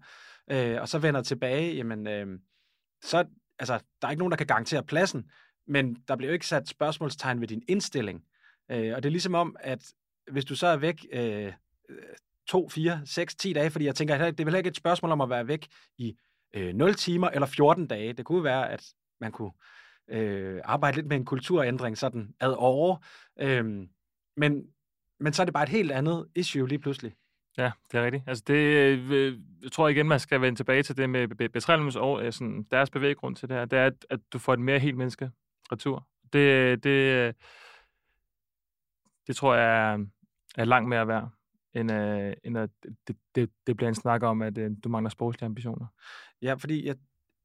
[0.52, 2.40] øh, og så vender tilbage, jamen, øh,
[3.04, 3.26] så
[3.60, 5.32] altså, der er ikke nogen, der kan garantere pladsen,
[5.68, 8.24] men der bliver jo ikke sat spørgsmålstegn ved din indstilling.
[8.72, 9.94] Øh, og det er ligesom om, at
[10.32, 11.54] hvis du så er væk øh,
[11.90, 12.02] øh
[12.48, 15.22] to, fire, seks, ti dage, fordi jeg tænker, det er vel ikke et spørgsmål om
[15.22, 16.18] at være væk i
[16.54, 18.14] øh, 0 timer eller 14 dage.
[18.14, 19.52] Det kunne være, at man kunne
[20.10, 22.98] øh, arbejde lidt med en kulturændring sådan ad over.
[23.40, 23.66] Øh,
[24.38, 24.68] men,
[25.20, 27.16] men så er det bare et helt andet issue lige pludselig.
[27.58, 28.24] Ja, det er rigtigt.
[28.28, 32.34] Altså det, øh, jeg tror igen, man skal vende tilbage til det med Betrælums og
[32.34, 34.98] sådan, deres bevæggrund til det her, det er, at, at du får et mere helt
[34.98, 35.32] menneske
[35.72, 36.08] retur.
[36.34, 37.36] Det det,
[39.28, 40.06] det, tror jeg er,
[40.58, 41.30] er langt mere værd,
[41.74, 42.70] end, uh, end at
[43.08, 45.88] det, det, det bliver en snak om, at uh, du mangler sportslige ambitioner.
[46.42, 46.96] Ja, fordi jeg,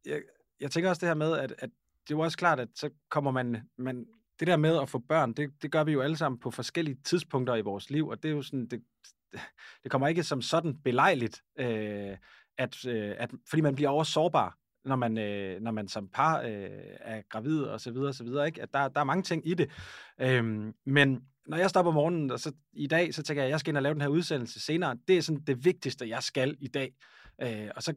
[0.06, 0.22] jeg,
[0.60, 1.70] jeg tænker også det her med, at, at
[2.08, 4.06] det er jo også klart, at så kommer man, man
[4.40, 6.98] det der med at få børn, det, det gør vi jo alle sammen på forskellige
[7.04, 8.82] tidspunkter i vores liv, og det er jo sådan, det,
[9.82, 12.16] det kommer ikke som sådan belejligt, øh,
[12.58, 16.40] at, øh, at, fordi man bliver også sårbar, når man, øh, når man som par
[16.40, 16.68] øh,
[17.00, 18.62] er gravid og så videre, og så videre, ikke?
[18.62, 19.70] At der, der er mange ting i det.
[20.20, 23.50] Øhm, men når jeg stopper om morgenen, og så i dag, så tænker jeg, at
[23.50, 24.98] jeg skal ind og lave den her udsendelse senere.
[25.08, 26.92] Det er sådan det vigtigste, jeg skal i dag.
[27.42, 27.94] Øh, og så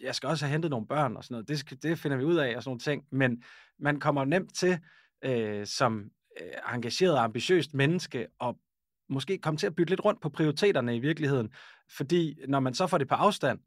[0.00, 1.48] jeg skal også have hentet nogle børn og sådan noget.
[1.48, 3.04] Det, skal, det finder vi ud af og sådan nogle ting.
[3.10, 3.42] Men
[3.78, 4.78] man kommer nemt til
[5.24, 8.58] øh, som øh, engageret og ambitiøst menneske og
[9.08, 11.52] måske komme til at bytte lidt rundt på prioriteterne i virkeligheden.
[11.96, 13.60] Fordi når man så får det på afstand,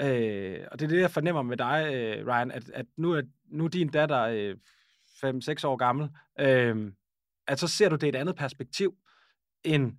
[0.00, 3.22] øh, og det er det, jeg fornemmer med dig, øh, Ryan, at, at nu, er,
[3.44, 4.56] nu er din datter øh,
[5.24, 6.08] 5-6 år gammel,
[6.40, 6.92] øh,
[7.46, 8.94] at så ser du det et andet perspektiv,
[9.64, 9.96] end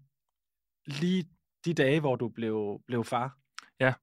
[0.86, 1.26] lige
[1.66, 3.38] de dage, hvor du blev, blev far.
[3.80, 3.94] Ja,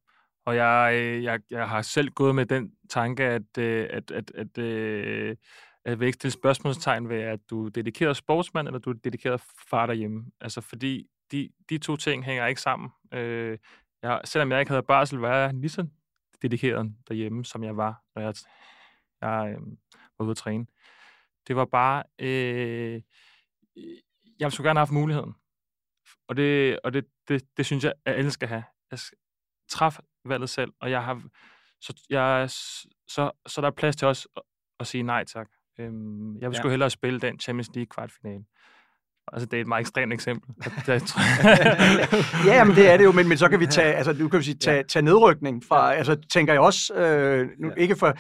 [0.44, 4.30] og jeg, øh, jeg, jeg har selv gået med den tanke, at, øh, at, at,
[4.34, 5.36] at, øh, at
[5.84, 9.40] at vi ikke stille spørgsmålstegn ved, at du er dedikeret sportsmand, eller du er dedikeret
[9.70, 10.26] far derhjemme.
[10.40, 12.90] Altså, fordi de, de to ting hænger ikke sammen.
[13.14, 13.58] Øh,
[14.02, 15.86] jeg, selvom jeg ikke havde barsel, var jeg lige så
[16.42, 18.34] dedikeret derhjemme, som jeg var, når jeg,
[19.20, 19.66] jeg øh,
[20.18, 20.66] var ude at træne.
[21.48, 22.02] Det var bare...
[22.18, 23.02] Øh,
[24.40, 25.34] jeg skulle gerne have haft muligheden.
[26.28, 28.64] Og det, og det, det, det synes jeg, at alle skal have.
[28.90, 28.98] Jeg
[29.68, 31.22] træf valget selv, og jeg har...
[31.82, 32.50] Så, jeg,
[33.08, 34.42] så, så der er plads til os at,
[34.80, 35.48] at sige nej tak.
[35.78, 36.60] Øhm, jeg vil ja.
[36.60, 38.44] sgu hellere spille den Champions League kvartfinale.
[39.32, 40.54] Altså, det er et meget ekstremt eksempel.
[42.50, 44.38] ja, men det er det jo, men, men så kan vi tage, altså, nu kan
[44.38, 47.74] vi sige, tage, tage nedrykning fra, altså, tænker jeg også, øh, nu, ja.
[47.74, 48.14] ikke for,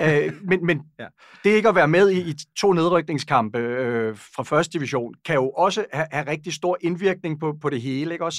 [0.00, 1.06] øh, men men ja.
[1.44, 5.50] det ikke at være med i, i to nedrykningskampe øh, fra første division, kan jo
[5.50, 8.12] også have, have rigtig stor indvirkning på, på det hele.
[8.12, 8.24] Ikke?
[8.24, 8.36] Også,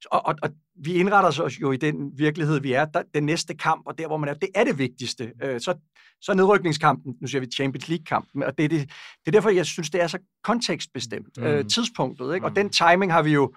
[0.00, 0.50] så, og, og, og
[0.84, 2.84] vi indretter os jo i den virkelighed, vi er.
[2.84, 5.32] Der, den næste kamp, og der, hvor man er, det er det vigtigste.
[5.42, 5.74] Øh, så,
[6.20, 8.80] så nedrykningskampen, nu siger vi Champions League-kampen, og det er, det,
[9.24, 11.44] det er derfor, jeg synes, det er så kontekstbestemt, mm.
[11.44, 12.34] øh, tidspunktet.
[12.34, 12.46] Ikke?
[12.46, 12.54] Og mm.
[12.54, 13.54] den timing har vi jo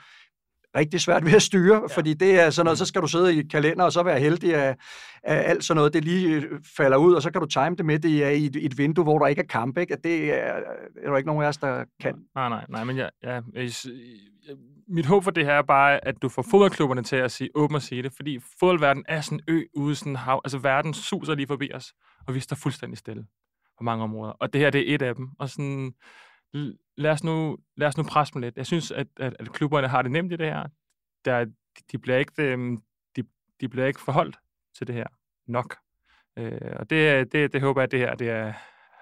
[0.76, 1.95] rigtig svært ved at styre, ja.
[1.95, 4.55] fordi det er sådan noget, så skal du sidde i kalender og så være heldig,
[4.55, 4.78] at,
[5.24, 7.86] at alt sådan noget, det lige øh, falder ud, og så kan du time det
[7.86, 9.93] med, det er i et, et vindue, hvor der ikke er kamp, ikke?
[9.93, 10.53] At det er,
[11.03, 12.15] er der ikke nogen af os, der kan.
[12.36, 13.72] Nej, nej, nej, men jeg, ja, jeg,
[14.88, 17.78] mit håb for det her er bare, at du får fodboldklubberne til at sige, åbne
[17.78, 21.36] og sige det, fordi fodboldverden er sådan en ø ude sådan hav, altså verden suser
[21.36, 21.93] lige forbi os,
[22.28, 23.26] og vi står fuldstændig stille
[23.78, 25.93] på mange områder, og det her, det er et af dem, og sådan,
[26.97, 28.57] lad os nu, lad os nu presse dem lidt.
[28.57, 30.67] Jeg synes, at, at, at klubberne har det nemt i det her.
[31.25, 31.45] Der,
[31.91, 32.77] de, bliver ikke, øhm,
[33.15, 33.23] de,
[33.61, 34.39] de bliver ikke forholdt
[34.77, 35.07] til det her
[35.47, 35.77] nok.
[36.37, 38.53] Øh, og det, det, det håber jeg, at det her det er,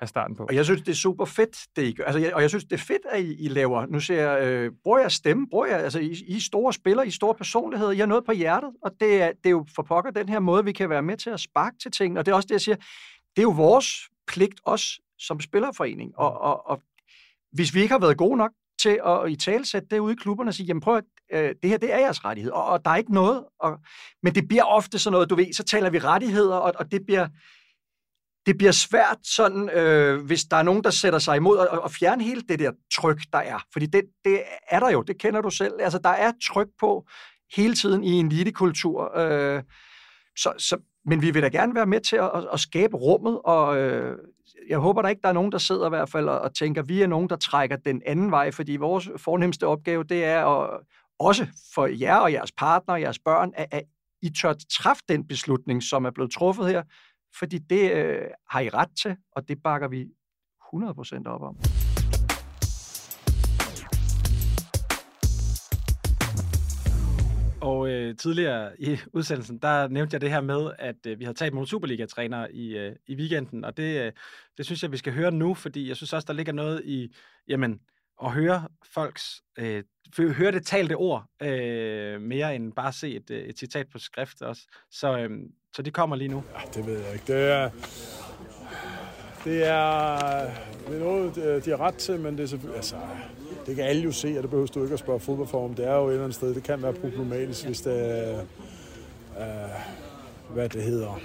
[0.01, 0.45] er starten på.
[0.49, 2.03] Og jeg synes, det er super fedt, det I gør.
[2.03, 4.47] Altså, jeg, og jeg synes, det er fedt, at I, I laver, nu ser jeg,
[4.47, 7.97] øh, bruger jeg stemme, bruger jeg, altså, I, I store spillere, I store personligheder, I
[7.97, 10.65] har noget på hjertet, og det er, det er jo for pokker den her måde,
[10.65, 12.61] vi kan være med til at sparke til ting, og det er også det, jeg
[12.61, 12.75] siger,
[13.35, 13.85] det er jo vores
[14.27, 16.83] pligt også som spillerforening, og, og, og
[17.51, 20.49] hvis vi ikke har været gode nok til at i talsætte det ude i klubberne
[20.49, 22.91] og sige, jamen prøv at, øh, det her, det er jeres rettighed, og, og der
[22.91, 23.43] er ikke noget.
[23.59, 23.77] Og,
[24.23, 27.01] men det bliver ofte sådan noget, du ved, så taler vi rettigheder, og, og det
[27.05, 27.27] bliver,
[28.45, 31.91] det bliver svært sådan, øh, hvis der er nogen, der sætter sig imod at, at
[31.91, 33.59] fjerne hele det der tryk, der er.
[33.73, 35.73] Fordi det, det er der jo, det kender du selv.
[35.79, 37.07] Altså, der er tryk på
[37.55, 39.17] hele tiden i en elitekultur.
[39.17, 39.63] Øh,
[40.37, 43.41] så, så, men vi vil da gerne være med til at, at, at skabe rummet,
[43.43, 44.17] og øh,
[44.69, 46.81] jeg håber der ikke, der er nogen, der sidder i hvert fald og, og tænker,
[46.81, 50.79] vi er nogen, der trækker den anden vej, fordi vores fornemmeste opgave, det er at,
[51.19, 53.83] også for jer og jeres partner og jeres børn, at, at
[54.21, 56.83] I tør træffe den beslutning, som er blevet truffet her,
[57.39, 60.05] fordi det øh, har I ret til, og det bakker vi
[60.73, 61.78] 100% op om.
[67.61, 71.35] Og øh, tidligere i udsendelsen, der nævnte jeg det her med, at øh, vi havde
[71.41, 74.11] med nogle Superliga-træner i, øh, i weekenden, og det, øh,
[74.57, 77.15] det synes jeg, vi skal høre nu, fordi jeg synes også, der ligger noget i,
[77.47, 77.79] jamen,
[78.23, 79.83] at høre folks, øh,
[80.17, 84.41] høre det talte ord, øh, mere end bare se et, øh, et citat på skrift
[84.41, 84.61] også.
[84.91, 85.29] Så, øh,
[85.75, 86.43] så de kommer lige nu.
[86.53, 87.33] Ja, det ved jeg ikke.
[87.33, 87.69] Det er,
[89.45, 90.17] det er,
[90.87, 91.35] det er noget,
[91.65, 92.95] de har ret til, men det er selvfølgelig, altså,
[93.65, 95.73] det kan alle jo se, og det behøver du ikke at spørge fodboldform.
[95.73, 98.39] Det er jo et eller andet sted, det kan være problematisk, hvis det er,
[99.37, 101.21] uh, hvad det hedder,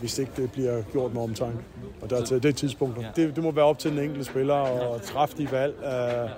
[0.00, 1.58] hvis ikke det bliver gjort med omtanke.
[2.00, 3.06] Og der til det tidspunkt.
[3.16, 4.54] Det, det må være op til den enkelte spiller
[4.94, 6.30] at træffe de valg uh,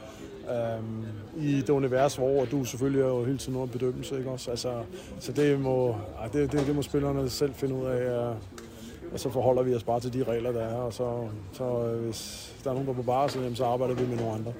[0.78, 1.04] um,
[1.38, 4.18] i det univers, hvor du selvfølgelig er jo hele tiden under bedømmelse.
[4.18, 4.50] Ikke også?
[4.50, 4.72] Altså,
[5.20, 5.96] så det må,
[6.32, 8.30] det, det, det må spillerne selv finde ud af.
[8.30, 8.36] Uh,
[9.12, 11.08] og så forholder vi os bare til de regler, der er, og så,
[11.52, 14.32] så øh, hvis der er nogen, der er på jamen, så arbejder vi med nogle
[14.32, 14.52] andre.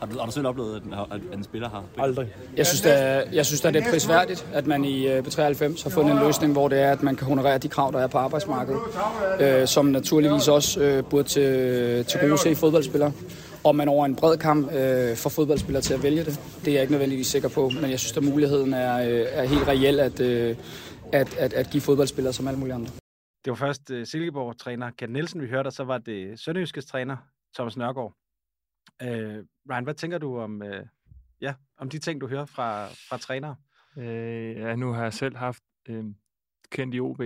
[0.00, 0.94] Har du, har du selv oplevet, at en,
[1.32, 1.84] at en spiller har?
[1.98, 2.28] Aldrig.
[2.56, 5.82] Jeg synes, det er, jeg synes at det er prisværdigt, at man i øh, B93
[5.82, 8.06] har fundet en løsning, hvor det er, at man kan honorere de krav, der er
[8.06, 8.80] på arbejdsmarkedet,
[9.40, 13.12] øh, som naturligvis også øh, burde til, til gode se fodboldspillere.
[13.64, 16.40] Og man over en bred kamp øh, får fodboldspillere til at vælge det.
[16.64, 19.44] Det er jeg ikke nødvendigvis sikker på, men jeg synes, at muligheden er, øh, er
[19.44, 20.56] helt reel at, øh,
[21.12, 22.90] at, at, at give fodboldspillere som alle mulige andre.
[23.44, 27.16] Det var først uh, Silkeborg-træner Ken Nielsen, vi hørte, og så var det Sønderjyskes træner,
[27.54, 28.16] Thomas Nørgaard.
[29.02, 30.86] Uh, Ryan, hvad tænker du om, uh,
[31.40, 33.56] ja, om de ting, du hører fra, fra trænere?
[33.98, 36.04] Øh, ja, nu har jeg selv haft øh,
[36.70, 37.20] kendt i OB.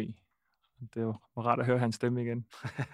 [0.94, 2.46] Det var rart at høre hans stemme igen.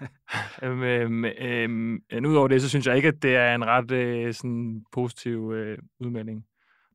[0.63, 4.33] øhm, øhm, øhm, udover det, så synes jeg ikke, at det er en ret øh,
[4.33, 6.45] sådan positiv øh, udmelding.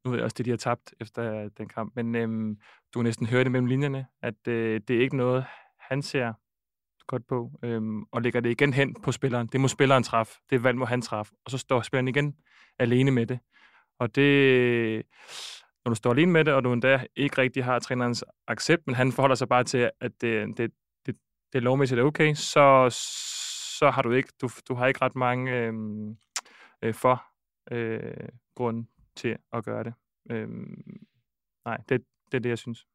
[0.04, 2.56] Nu ved jeg også, det de har tabt efter den kamp, men øhm,
[2.94, 5.44] du kan næsten høre det mellem linjerne, at øh, det er ikke noget,
[5.88, 6.32] han ser
[7.06, 9.46] godt på, øhm, og lægger det igen hen på spilleren.
[9.46, 10.32] Det må spilleren træffe.
[10.50, 11.32] Det valg må han træffe.
[11.44, 12.36] Og så står spilleren igen
[12.78, 13.38] alene med det.
[13.98, 15.02] Og det,
[15.84, 18.94] når du står alene med det, og du endda ikke rigtig har trænerens accept, men
[18.94, 20.70] han forholder sig bare til, at det, det,
[21.06, 21.16] det,
[21.52, 22.86] det er lovmæssigt okay, så,
[23.78, 26.16] så har du ikke, du, du har ikke ret mange øhm,
[26.82, 27.24] øh, for
[27.70, 29.94] øh, grund til at gøre det.
[30.30, 30.98] Øhm,
[31.64, 32.86] nej, det, det er det, jeg synes.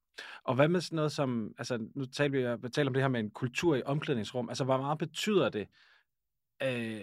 [0.43, 3.19] Og hvad med sådan noget som, altså nu taler vi taler om det her med
[3.19, 5.67] en kultur i omklædningsrum, altså hvor meget betyder det,
[6.63, 7.01] øh,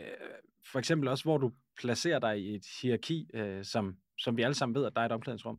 [0.72, 4.54] for eksempel også, hvor du placerer dig i et hierarki, øh, som, som vi alle
[4.54, 5.58] sammen ved, at der er et omklædningsrum?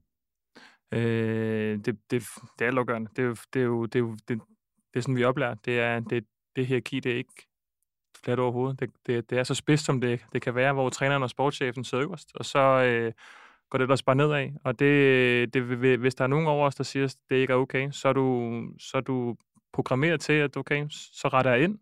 [0.92, 2.24] Øh, det, det,
[2.60, 3.10] det er altafgørende.
[3.16, 4.42] Det er jo, det er jo, det er jo det,
[4.94, 5.54] det er sådan, vi oplærer.
[5.54, 6.26] Det er det,
[6.56, 7.48] det hierarki, det er ikke
[8.24, 8.80] fladt overhovedet.
[8.80, 11.84] Det, det, det er så spids, som det, det kan være, hvor træneren og sportschefen
[11.84, 13.14] sidder øverst, og så øh,
[13.70, 14.50] går det ellers bare nedad.
[14.64, 15.64] Og det, det,
[16.00, 18.14] hvis der er nogen over os, der siger, at det ikke er okay, så er
[18.14, 19.36] du, så er du
[19.74, 21.80] programmeret til, at okay, så retter jeg ind.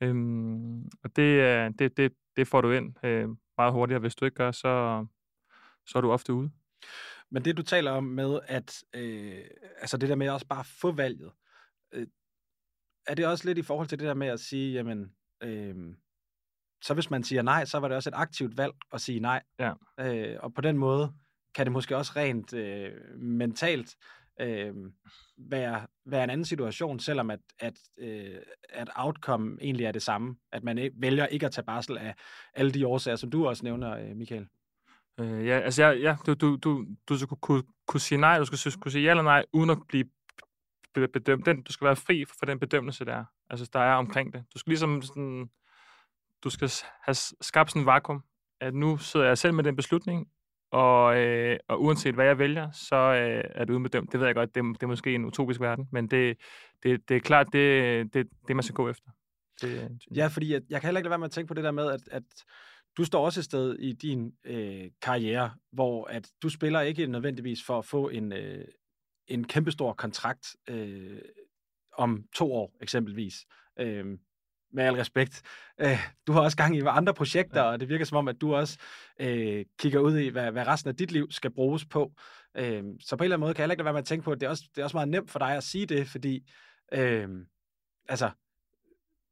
[0.00, 3.28] Øhm, og det, det, det, det får du ind øh,
[3.58, 4.00] meget hurtigere.
[4.00, 5.06] Hvis du ikke gør, så,
[5.86, 6.50] så er du ofte ude.
[7.30, 9.44] Men det, du taler om med, at øh,
[9.80, 11.32] altså det der med også bare få valget,
[11.92, 12.06] øh,
[13.06, 15.12] er det også lidt i forhold til det der med at sige, jamen,
[15.42, 15.94] øh,
[16.82, 19.42] så hvis man siger nej, så var det også et aktivt valg at sige nej.
[19.58, 19.72] Ja.
[20.00, 21.12] Øh, og på den måde
[21.54, 23.96] kan det måske også rent øh, mentalt
[24.40, 24.74] øh,
[25.38, 28.36] være, være en anden situation, selvom at, at, øh,
[28.68, 30.36] at outcome egentlig er det samme.
[30.52, 32.14] At man vælger ikke at tage barsel af
[32.54, 34.46] alle de årsager, som du også nævner, øh, Michael.
[35.20, 38.44] Øh, ja, altså ja, ja du, du, du, du skal kunne, kunne sige nej, du
[38.44, 40.04] skal kunne sige ja eller nej, uden at blive
[40.94, 41.46] bedømt.
[41.46, 44.44] Den, du skal være fri for den bedømmelse, der er, altså, der er omkring det.
[44.54, 45.50] Du skal ligesom sådan,
[46.44, 46.70] du skal
[47.02, 48.22] have skabt sådan en vakuum,
[48.60, 50.28] at nu sidder jeg selv med den beslutning,
[50.72, 54.12] og, øh, og uanset hvad jeg vælger, så øh, er det udbedømt.
[54.12, 56.36] Det ved jeg godt, det, det er måske en utopisk verden, men det,
[56.82, 59.10] det, det er klart, det, det, det man skal gå efter.
[59.60, 61.64] Det, ja, fordi jeg, jeg kan heller ikke lade være med at tænke på det
[61.64, 62.22] der med, at, at
[62.96, 67.64] du står også et sted i din øh, karriere, hvor at du spiller ikke nødvendigvis
[67.66, 68.64] for at få en, øh,
[69.28, 71.18] en kæmpestor kontrakt øh,
[71.92, 73.34] om to år eksempelvis.
[73.78, 74.18] Øh,
[74.72, 75.42] med al respekt.
[75.80, 77.66] Øh, du har også gang i andre projekter, ja.
[77.66, 78.78] og det virker som om, at du også
[79.20, 82.12] øh, kigger ud i, hvad, hvad resten af dit liv skal bruges på.
[82.56, 84.32] Øh, så på en eller anden måde kan jeg ikke være med at tænke på,
[84.32, 86.52] at det er også, det er også meget nemt for dig at sige det, fordi,
[86.92, 87.28] øh,
[88.08, 88.30] altså,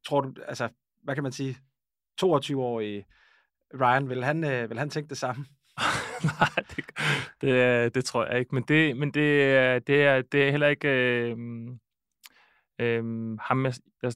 [0.07, 0.69] tror du, altså,
[1.03, 1.57] hvad kan man sige,
[2.21, 3.05] 22-årig
[3.81, 5.45] Ryan, vil han, øh, vil han tænke det samme?
[6.39, 6.85] Nej, det,
[7.41, 10.87] det, det tror jeg ikke, men det, men det, det, er, det er heller ikke...
[10.87, 11.37] Øh,
[12.81, 14.13] Øhm, ham, jeg, jeg,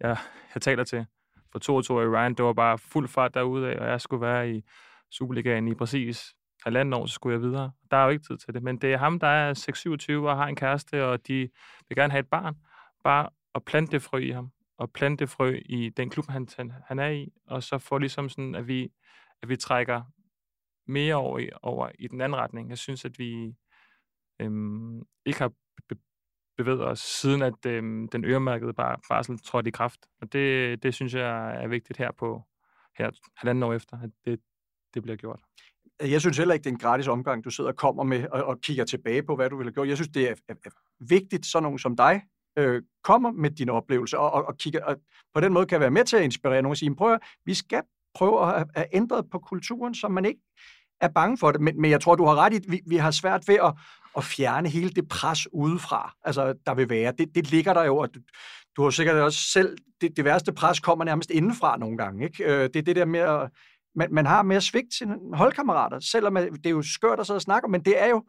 [0.00, 0.16] jeg,
[0.54, 1.06] jeg taler til
[1.52, 4.50] for 22 i Ryan, det var bare fuld fart derude af, og jeg skulle være
[4.50, 4.62] i
[5.10, 7.72] Superligaen i præcis halvanden år, så skulle jeg videre.
[7.90, 9.54] Der er jo ikke tid til det, men det er ham, der er
[10.24, 11.48] 6-27 og har en kæreste, og de
[11.88, 12.54] vil gerne have et barn.
[13.04, 16.48] Bare at plante det frø i ham, og plante det frø i den klub, han,
[16.86, 18.92] han er i, og så får ligesom sådan, at vi,
[19.42, 20.02] at vi trækker
[20.86, 22.70] mere over i, over i den anden retning.
[22.70, 23.54] Jeg synes, at vi
[24.40, 25.52] øhm, ikke har
[26.56, 27.82] bevæget os, siden at øh,
[28.12, 30.00] den øremærkede bar, barsel trådte i kraft.
[30.20, 32.42] Og det, det synes jeg er vigtigt her på
[32.98, 34.40] her halvanden år efter, at det,
[34.94, 35.40] det bliver gjort.
[36.00, 38.44] Jeg synes heller ikke, det er en gratis omgang, du sidder og kommer med og,
[38.44, 39.88] og kigger tilbage på, hvad du ville have gjort.
[39.88, 42.22] Jeg synes, det er, er, er vigtigt, så nogen som dig
[42.58, 44.96] øh, kommer med dine oplevelser og, og, og kigger, og
[45.34, 47.54] på den måde kan være med til at inspirere nogen og sige, prøv at, vi
[47.54, 47.82] skal
[48.14, 50.40] prøve at have ændret på kulturen, så man ikke
[51.00, 51.60] er bange for det.
[51.60, 53.74] Men, men jeg tror, du har ret i, at vi, vi har svært ved at,
[54.16, 57.12] at fjerne hele det pres udefra, altså, der vil være.
[57.18, 58.20] Det, det ligger der jo, og du,
[58.76, 62.24] du har sikkert også selv, det, det værste pres kommer nærmest indenfra nogle gange.
[62.24, 62.44] Ikke?
[62.44, 63.50] Øh, det er det der med at,
[63.94, 67.38] man, man har med at svigte sine holdkammerater, selvom det er jo skørt at sidde
[67.38, 68.24] og snakke om, men det er jo,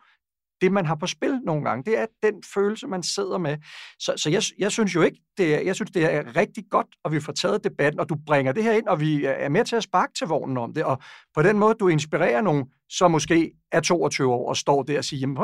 [0.64, 1.91] det, man har på spil nogle gange.
[1.91, 3.57] Det er den følelse, man sidder med.
[3.99, 6.88] Så, så jeg, jeg synes jo ikke, det er, jeg synes, det er rigtig godt,
[7.05, 9.66] at vi får taget debatten, og du bringer det her ind, og vi er med
[9.66, 10.84] til at sparke til vognen om det.
[10.84, 10.97] Og
[11.36, 15.05] på den måde, du inspirerer nogen, som måske er 22 år og står der og
[15.05, 15.38] siger, jamen,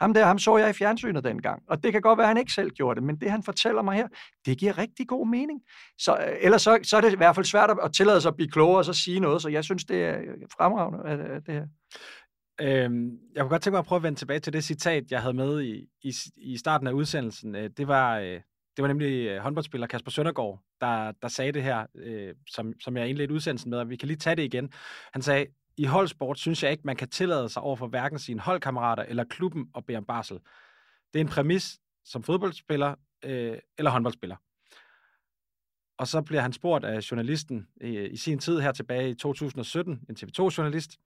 [0.00, 1.62] ham der, ham så jeg i fjernsynet dengang.
[1.68, 3.82] Og det kan godt være, at han ikke selv gjorde det, men det, han fortæller
[3.82, 4.08] mig her,
[4.46, 5.60] det giver rigtig god mening.
[5.98, 8.36] Så, øh, ellers så, så er det i hvert fald svært at tillade sig at
[8.36, 10.18] blive klogere og så sige noget, så jeg synes, det er
[10.56, 11.66] fremragende, øh, det her.
[12.60, 15.20] Øhm, jeg kunne godt tænke mig at prøve at vende tilbage til det citat, jeg
[15.20, 17.54] havde med i, i, i starten af udsendelsen.
[17.54, 18.40] Øh, det var, øh,
[18.76, 22.96] det var nemlig øh, håndboldspiller Kasper Søndergaard, der, der sagde det her, øh, som, som
[22.96, 24.72] jeg indledte udsendelsen med, og vi kan lige tage det igen.
[25.12, 25.46] Han sagde,
[25.76, 29.24] i holdsport synes jeg ikke, man kan tillade sig over for hverken sine holdkammerater eller
[29.24, 30.38] klubben at bede om barsel.
[31.12, 32.94] Det er en præmis som fodboldspiller
[33.24, 34.36] øh, eller håndboldspiller.
[35.98, 40.00] Og så bliver han spurgt af journalisten øh, i sin tid her tilbage i 2017,
[40.08, 40.98] en TV2-journalist,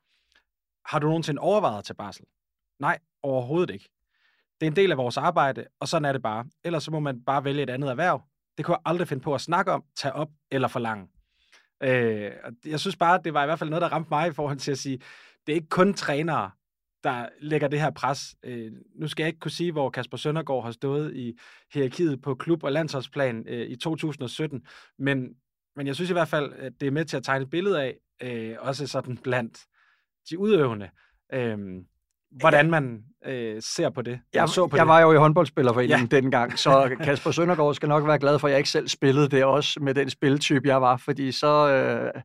[0.84, 2.24] har du nogensinde overvejet at tage barsel?
[2.80, 3.88] Nej, overhovedet ikke.
[4.60, 6.44] Det er en del af vores arbejde, og sådan er det bare.
[6.64, 8.22] Ellers så må man bare vælge et andet erhverv.
[8.56, 11.08] Det kunne jeg aldrig finde på at snakke om, tage op eller forlange.
[11.82, 12.30] Øh,
[12.66, 14.70] jeg synes bare, det var i hvert fald noget, der ramte mig i forhold til
[14.70, 14.98] at sige,
[15.46, 16.50] det er ikke kun trænere,
[17.04, 18.34] der lægger det her pres.
[18.42, 21.38] Øh, nu skal jeg ikke kunne sige, hvor Kasper Søndergaard har stået i
[21.74, 24.66] hierarkiet på klub- og landsholdsplan øh, i 2017,
[24.98, 25.28] men,
[25.76, 27.82] men jeg synes i hvert fald, at det er med til at tegne et billede
[27.82, 29.58] af, øh, også sådan blandt
[30.30, 30.90] de udøvende,
[31.32, 31.58] øh,
[32.40, 34.20] hvordan man øh, ser på det.
[34.34, 34.88] Jeg, så på jeg det.
[34.88, 36.16] var jo i håndboldspillerforeningen ja.
[36.16, 39.44] dengang, så Kasper Søndergaard skal nok være glad for, at jeg ikke selv spillede det
[39.44, 42.22] også med den spilletype, jeg var, fordi så øh,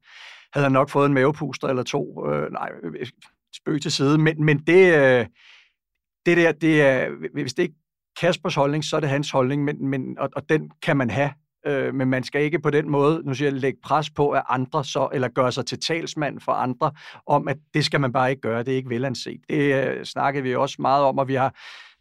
[0.53, 2.29] havde han nok fået en mavepuster eller to.
[2.29, 2.69] Øh, nej,
[3.55, 4.17] spøg til side.
[4.17, 5.25] Men, men det, øh,
[6.25, 7.75] det der, det er, hvis det ikke
[8.19, 11.31] Kaspers holdning, så er det hans holdning, men, men, og, og den kan man have
[11.67, 14.43] øh, men man skal ikke på den måde, nu siger jeg, lægge pres på at
[14.49, 16.91] andre så, eller gøre sig til talsmand for andre,
[17.27, 19.41] om at det skal man bare ikke gøre, det er ikke velanset.
[19.49, 21.55] Det øh, snakkede vi også meget om, og vi har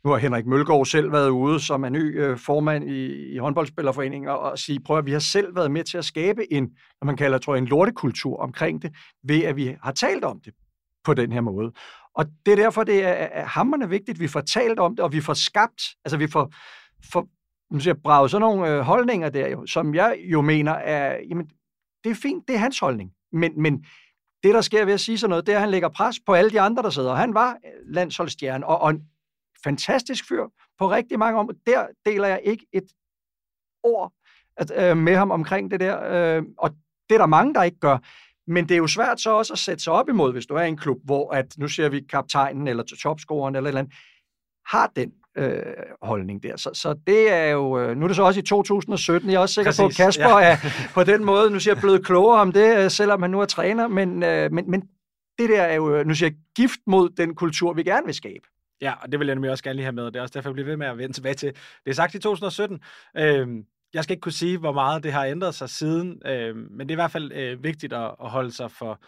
[0.04, 4.28] nu har Henrik Mølgaard selv været ude som er ny øh, formand i, i håndboldspillerforeningen
[4.28, 6.64] og, og sige, prøv at vi har selv været med til at skabe en,
[6.98, 8.92] hvad man kalder, tror jeg, en lortekultur omkring det,
[9.24, 10.52] ved at vi har talt om det
[11.04, 11.72] på den her måde.
[12.14, 15.04] Og det er derfor, det er, er hammerne vigtigt, at vi får talt om det,
[15.04, 16.54] og vi får skabt, altså vi får,
[17.12, 17.26] får
[17.70, 21.50] man siger brage sådan nogle øh, holdninger der, jo, som jeg jo mener er, jamen,
[22.04, 23.10] det er fint, det er hans holdning.
[23.32, 23.84] Men, men
[24.42, 26.34] det, der sker ved at sige sådan noget, det er, at han lægger pres på
[26.34, 27.14] alle de andre, der sidder.
[27.14, 29.02] Han var øh, landsholdsstjerne, og, og en
[29.64, 30.44] fantastisk fyr
[30.78, 31.58] på rigtig mange områder.
[31.66, 32.86] Der deler jeg ikke et
[33.82, 34.12] ord
[34.56, 36.70] at, øh, med ham omkring det der, øh, og
[37.08, 37.98] det er der mange, der ikke gør.
[38.46, 40.62] Men det er jo svært så også at sætte sig op imod, hvis du er
[40.62, 43.94] i en klub, hvor at, nu ser vi kaptajnen eller topscoreren eller et eller andet,
[44.66, 45.62] har den øh,
[46.02, 46.56] holdning der.
[46.56, 49.40] Så, så det er jo, øh, nu er det så også i 2017, jeg er
[49.40, 50.52] også sikker Præcis, på, at Kasper ja.
[50.52, 50.56] er
[50.94, 53.44] på den måde, nu siger jeg, blevet klogere om det, øh, selvom han nu er
[53.44, 54.82] træner, men, øh, men, men
[55.38, 58.46] det der er jo, nu siger jeg, gift mod den kultur, vi gerne vil skabe.
[58.80, 60.32] Ja, og det vil jeg nemlig også gerne lige have med, og det er også
[60.34, 61.48] derfor, jeg bliver ved med at vende tilbage til.
[61.84, 62.80] Det er sagt i 2017.
[63.16, 63.48] Øh,
[63.94, 66.90] jeg skal ikke kunne sige, hvor meget det har ændret sig siden, øh, men det
[66.90, 69.00] er i hvert fald øh, vigtigt at, at holde sig for,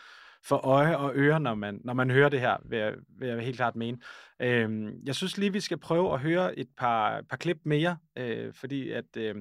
[0.45, 3.41] for øje og øre, når man, når man hører det her, vil jeg, vil jeg
[3.41, 3.99] helt klart mene.
[4.43, 8.53] Øh, jeg synes lige, vi skal prøve at høre et par, par klip mere, øh,
[8.55, 9.35] fordi at, øh,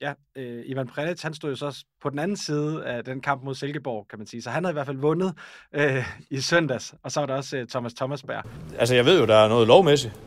[0.00, 3.44] ja, øh, Ivan Prelic, han stod jo så på den anden side af den kamp
[3.44, 4.42] mod Silkeborg, kan man sige.
[4.42, 5.34] Så han havde i hvert fald vundet
[5.74, 8.44] øh, i søndags, og så var der også øh, Thomas Thomasberg.
[8.78, 10.20] Altså, jeg ved jo, der er noget lovmæssigt,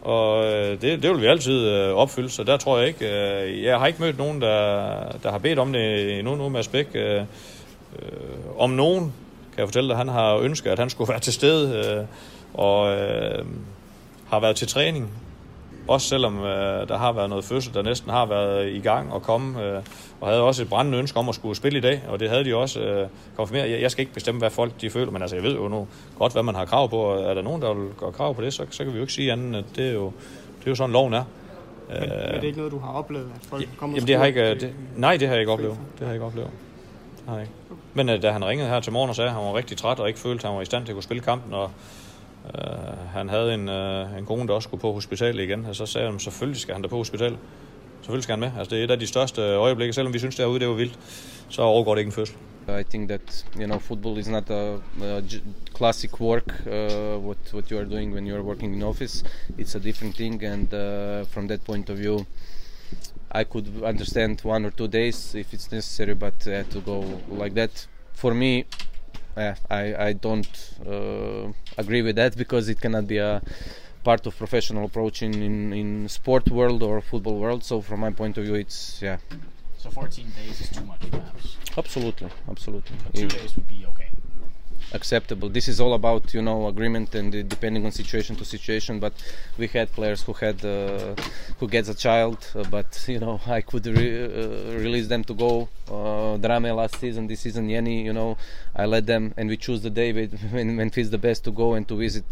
[0.00, 3.06] og øh, det, det vil vi altid øh, opfylde, så der tror jeg ikke...
[3.06, 6.60] Øh, jeg har ikke mødt nogen, der, der har bedt om det endnu, nu med
[6.60, 6.94] aspekt.
[6.96, 7.20] Øh,
[8.02, 9.14] øh, om nogen
[9.58, 12.04] kan jeg fortælle dig, han har ønsket, at han skulle være til stede, øh,
[12.54, 13.44] og øh,
[14.28, 15.10] har været til træning.
[15.88, 19.22] Også selvom øh, der har været noget fødsel, der næsten har været i gang og
[19.22, 19.82] komme, øh,
[20.20, 22.44] og havde også et brændende ønske om at skulle spille i dag, og det havde
[22.44, 23.70] de også øh, konfirmeret.
[23.70, 25.88] Jeg, jeg skal ikke bestemme, hvad folk de føler, men altså, jeg ved jo nu
[26.18, 28.42] godt, hvad man har krav på, og er der nogen, der vil gå krav på
[28.42, 30.12] det, så, så kan vi jo ikke sige andet, at det er jo,
[30.58, 31.24] det er jo sådan, loven er.
[31.88, 34.16] Men, øh, men det er ikke noget, du har oplevet, at folk kommer Jamen, det
[34.16, 35.78] har ikke, det, nej, det har jeg ikke oplevet.
[35.92, 36.50] Det har jeg ikke oplevet.
[37.28, 37.46] Nej.
[37.94, 40.00] Men uh, da han ringede her til morgen og sagde, at han var rigtig træt
[40.00, 41.70] og ikke følte, at han var i stand til at kunne spille kampen, og
[42.44, 45.86] uh, han havde en, uh, en kone, der også skulle på hospitalet igen, og så
[45.86, 47.38] sagde han, selvfølgelig skal han da på hospitalet.
[48.00, 48.50] Selvfølgelig skal han med.
[48.58, 50.98] Altså, det er et af de største øjeblikke, selvom vi synes derude, det var vildt,
[51.48, 52.36] så overgår det ikke en fødsel.
[52.68, 55.22] I think that you know football is not a, a
[55.76, 59.24] classic work uh, what what you are doing when you are working in office.
[59.58, 62.26] It's a different thing, and uh, from that point of view,
[63.30, 67.54] I could understand one or two days if it's necessary, but uh, to go like
[67.54, 68.64] that for me,
[69.36, 70.54] uh, I I don't
[70.86, 73.42] uh, agree with that because it cannot be a
[74.04, 77.62] part of professional approach in, in, in sport world or football world.
[77.64, 79.18] So from my point of view, it's yeah.
[79.76, 81.56] So 14 days is too much, perhaps.
[81.76, 82.96] Absolutely, absolutely.
[83.04, 84.08] But two days would be okay.
[84.92, 85.48] Acceptable.
[85.48, 88.98] This is all about you know agreement and uh, depending on situation to situation.
[88.98, 89.12] But
[89.56, 91.14] we had players who had uh,
[91.58, 95.34] who gets a child, uh, but you know I could re- uh, release them to
[95.34, 95.68] go.
[95.90, 98.36] Uh, Drame last season, this season Yeni, you know
[98.74, 100.12] I let them and we choose the day
[100.52, 102.24] when when feels the best to go and to visit.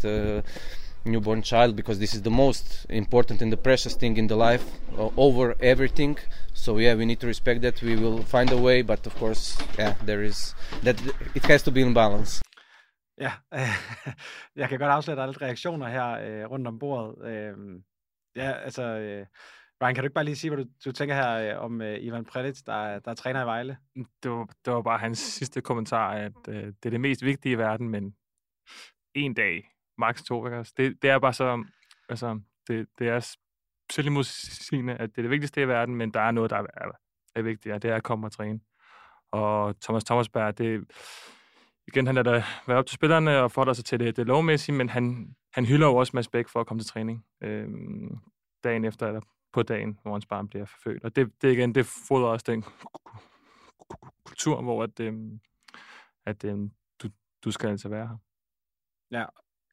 [1.07, 4.65] Newborn child because this is the most important and the precious thing in the life
[4.97, 6.17] uh, over everything
[6.53, 9.57] so yeah we need to respect that we will find a way but of course
[9.79, 10.97] yeah there is that
[11.35, 12.41] it has to be in balance
[13.19, 13.31] Ja,
[14.61, 17.27] jeg kan godt afsløre, at der er lidt reaktioner her øh, rundt om bordet.
[17.27, 17.81] Øh,
[18.35, 19.25] ja, altså, øh,
[19.81, 22.03] Ryan, kan du ikke bare lige sige, hvad du, du tænker her øh, om øh,
[22.03, 23.77] Ivan Predic, der, der er træner i Vejle?
[24.23, 27.53] Det var, det var bare hans sidste kommentar, at øh, det er det mest vigtige
[27.53, 28.15] i verden, men
[29.15, 30.57] en dag, max to, ikke?
[30.57, 31.65] Altså, det, det er bare så,
[32.09, 33.35] altså, det, det er
[33.91, 36.91] selvimodsigende, at det er det vigtigste i verden, men der er noget, der er,
[37.35, 38.59] er vigtigt, og det er at komme og træne.
[39.31, 40.91] Og Thomas Thomasberg, det,
[41.87, 44.75] igen, han lader der være op til spillerne og forholder sig til det, det lovmæssige,
[44.75, 47.67] men han, han hylder jo også Mads Bæk for at komme til træning øh,
[48.63, 49.21] dagen efter, eller
[49.53, 51.03] på dagen, hvor hans barn bliver forfødt.
[51.03, 52.63] Og det, det igen, det fodrer også den
[54.25, 55.13] kultur, hvor at, øh,
[56.25, 56.57] at øh,
[57.01, 57.09] du,
[57.43, 58.17] du skal altså være her.
[59.11, 59.25] Ja,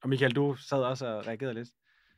[0.05, 1.68] og Michael, du sad også og reagerede lidt.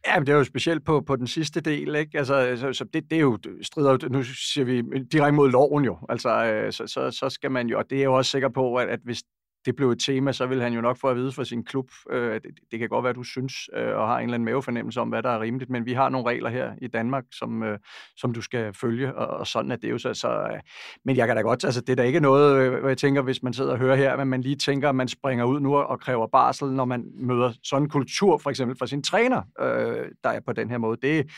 [0.06, 2.18] Ja, men det er jo specielt på, på den sidste del, ikke?
[2.18, 4.82] Altså, så, så det, det er jo, strider nu siger vi
[5.12, 8.04] direkte mod loven jo, altså, øh, så, så, så skal man jo, og det er
[8.04, 9.22] jo også sikker på, at, at hvis
[9.66, 11.90] det blev et tema, så vil han jo nok få at vide fra sin klub.
[12.10, 14.44] Øh, det, det kan godt være, at du synes øh, og har en eller anden
[14.44, 17.62] mavefornemmelse om, hvad der er rimeligt, men vi har nogle regler her i Danmark, som,
[17.62, 17.78] øh,
[18.16, 20.14] som du skal følge, og, og sådan er det jo så.
[20.14, 20.60] så øh,
[21.04, 23.22] men jeg kan da godt, altså det er da ikke noget, øh, hvad jeg tænker,
[23.22, 25.76] hvis man sidder og hører her, men man lige tænker, at man springer ud nu
[25.76, 30.06] og kræver barsel, når man møder sådan en kultur, for eksempel fra sin træner, øh,
[30.24, 30.98] der er på den her måde.
[31.02, 31.30] Det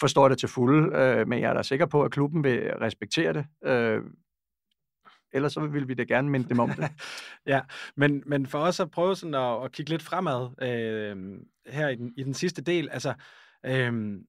[0.00, 3.32] forstår det til fulde, øh, men jeg er da sikker på, at klubben vil respektere
[3.32, 3.46] det.
[3.64, 4.00] Øh,
[5.32, 6.90] ellers så vil vi da gerne minde dem om det.
[7.46, 7.60] ja,
[7.96, 11.94] men, men for os at prøve sådan at, at kigge lidt fremad øh, her i
[11.94, 13.14] den, i den sidste del, altså
[13.66, 14.20] øh,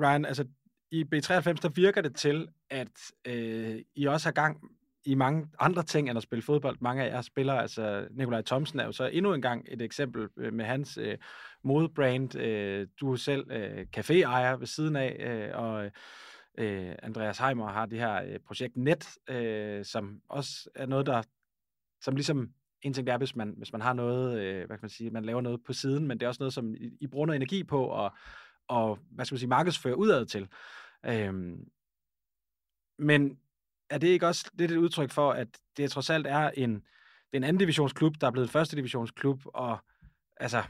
[0.00, 0.44] Ryan, altså
[0.90, 4.60] i B93, der virker det til, at øh, I også har gang
[5.04, 6.76] i mange andre ting end at spille fodbold.
[6.80, 10.28] Mange af jer spiller, altså Nikolaj Thomsen er jo så endnu en gang et eksempel
[10.36, 11.18] øh, med hans øh,
[11.64, 12.36] modebrand.
[12.38, 15.90] Øh, du er selv øh, caféejer ved siden af, øh, og
[16.58, 21.22] øh, Andreas Heimer har det her øh, projekt Net, øh, som også er noget, der
[22.00, 22.52] som ligesom
[22.82, 25.24] en ting er, hvis man, hvis man har noget, øh, hvad kan man sige, man
[25.24, 27.64] laver noget på siden, men det er også noget, som I, I bruger noget energi
[27.64, 28.12] på, og,
[28.68, 30.48] og hvad skal man sige, markedsføre udad til.
[31.06, 31.68] Øhm,
[32.98, 33.38] men
[33.90, 37.32] er det ikke også lidt et udtryk for, at det trods alt er en, det
[37.32, 39.78] er en anden divisionsklub, der er blevet første divisionsklub, og
[40.36, 40.62] altså,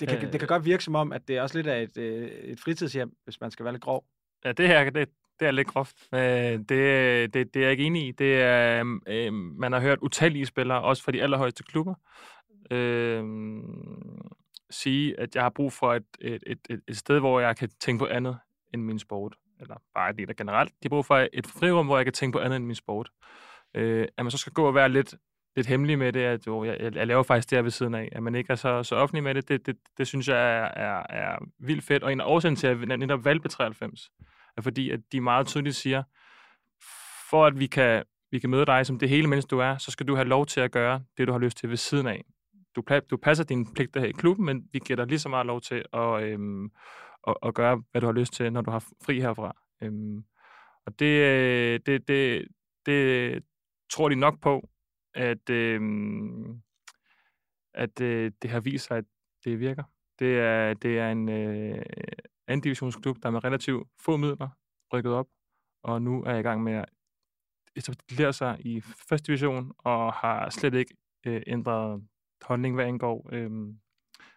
[0.00, 1.82] det kan, øh, det kan godt virke som om, at det er også lidt af
[1.82, 4.04] et, øh, et fritidshjem, hvis man skal være lidt grov.
[4.44, 5.08] Ja, det her, det,
[5.40, 5.96] det er lidt groft.
[6.14, 8.12] Øh, det, det, det er jeg ikke enig i.
[8.12, 11.94] Det er, øhm, øh, man har hørt utallige spillere, også fra de allerhøjeste klubber,
[12.70, 13.24] øh,
[14.70, 17.98] sige, at jeg har brug for et, et, et, et sted, hvor jeg kan tænke
[17.98, 18.38] på andet
[18.74, 19.36] end min sport.
[19.60, 20.70] Eller bare det der generelt.
[20.70, 23.10] De har brug for et frirum, hvor jeg kan tænke på andet end min sport.
[23.74, 25.14] Øh, at man så skal gå og være lidt,
[25.56, 28.08] lidt hemmelig med det, at jo, jeg, jeg laver faktisk det her ved siden af.
[28.12, 30.64] At man ikke er så, så offentlig med det, det, det, det synes jeg er,
[30.64, 32.02] er, er vildt fedt.
[32.02, 34.10] Og en af årsagen til, at jeg netop valgte 93,
[34.56, 36.02] er fordi, at de meget tydeligt siger,
[37.30, 39.90] for at vi kan, vi kan møde dig som det hele menneske, du er, så
[39.90, 42.24] skal du have lov til at gøre det, du har lyst til ved siden af.
[42.76, 45.46] Du, du passer dine pligter her i klubben, men vi giver dig lige så meget
[45.46, 46.64] lov til at, øhm,
[47.28, 49.56] at, at gøre, hvad du har lyst til, når du har fri herfra.
[49.82, 50.24] Øhm,
[50.86, 52.48] og det, øh, det, det,
[52.86, 53.42] det
[53.90, 54.68] tror de nok på,
[55.14, 55.80] at, øh,
[57.74, 59.04] at øh, det har vist sig, at
[59.44, 59.82] det virker.
[60.18, 61.82] Det er, det er en, øh,
[62.50, 64.48] anden divisionsklub, der med relativt få midler
[64.92, 65.26] rykket op,
[65.82, 66.84] og nu er jeg i gang med at
[67.76, 70.96] etablere sig i første division, og har slet ikke
[71.26, 72.02] øh, ændret
[72.42, 73.50] holdning, hvad angår, øh,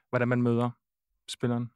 [0.10, 0.70] hvordan man møder
[1.30, 1.72] spilleren.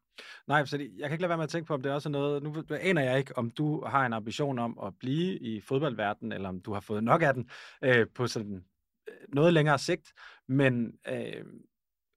[0.47, 2.11] Nej, så jeg kan ikke lade være med at tænke på, om det også er
[2.11, 6.31] noget, nu aner jeg ikke, om du har en ambition om at blive i fodboldverdenen,
[6.31, 7.49] eller om du har fået nok af den
[7.83, 8.65] øh, på sådan
[9.33, 10.13] noget længere sigt,
[10.47, 11.45] men øh,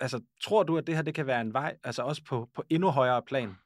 [0.01, 2.64] altså, tror du, at det her det kan være en vej, altså også på, på
[2.70, 3.57] endnu højere plan?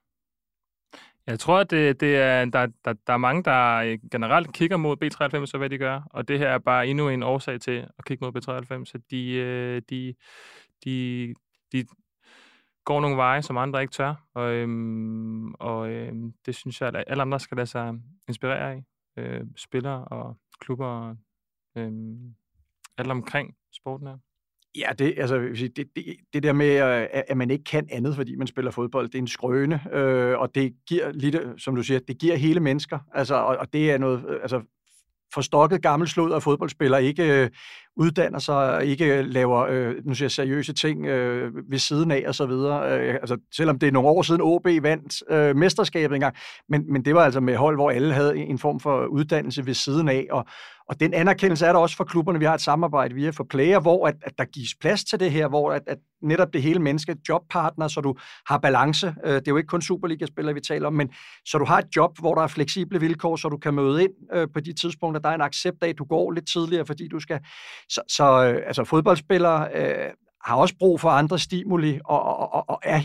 [1.26, 4.76] Jeg tror, at det, det er, der, der, der er mange, der øh, generelt kigger
[4.76, 7.88] mod B93 og hvad de gør, og det her er bare endnu en årsag til
[7.98, 10.14] at kigge mod B93, så de, øh, de,
[10.84, 11.34] de,
[11.72, 11.86] de
[12.84, 17.04] går nogle veje, som andre ikke tør, og, øhm, og øhm, det synes jeg, at
[17.06, 17.94] alle andre skal lade sig
[18.28, 18.84] inspirere af.
[19.16, 21.16] Øh, spillere og klubber og
[21.76, 22.34] øhm,
[22.98, 24.16] alt omkring sporten her.
[24.76, 25.38] Ja, det, altså,
[25.76, 29.06] det, det, det der med, øh, at man ikke kan andet, fordi man spiller fodbold,
[29.06, 32.36] det er en skrøne, øh, og det giver lidt, øh, som du siger, det giver
[32.36, 34.62] hele mennesker, altså, og, og det er noget, øh, altså,
[35.34, 37.50] forstokket gammel slod af fodboldspiller ikke øh,
[37.96, 42.10] uddanner sig og ikke øh, laver øh, nu siger jeg, seriøse ting øh, ved siden
[42.10, 42.98] af og så videre.
[42.98, 46.36] Øh, altså, selvom det er nogle år siden OB vandt øh, mesterskabet engang,
[46.68, 49.74] men, men det var altså med hold, hvor alle havde en form for uddannelse ved
[49.74, 50.44] siden af, og,
[50.88, 52.38] og den anerkendelse er der også for klubberne.
[52.38, 55.30] Vi har et samarbejde via for player, hvor at, at der gives plads til det
[55.30, 58.14] her, hvor at, at netop det hele menneske, jobpartner, så du
[58.46, 59.14] har balance.
[59.24, 61.10] Øh, det er jo ikke kun Superliga-spillere, vi taler om, men
[61.44, 64.12] så du har et job, hvor der er fleksible vilkår, så du kan møde ind
[64.34, 67.08] øh, på de tidspunkter, der er en accept af, at du går lidt tidligere, fordi
[67.08, 67.40] du skal...
[67.88, 70.10] Så, så øh, altså fodboldspillere øh,
[70.44, 73.00] har også brug for andre stimuli, og, og, og, og er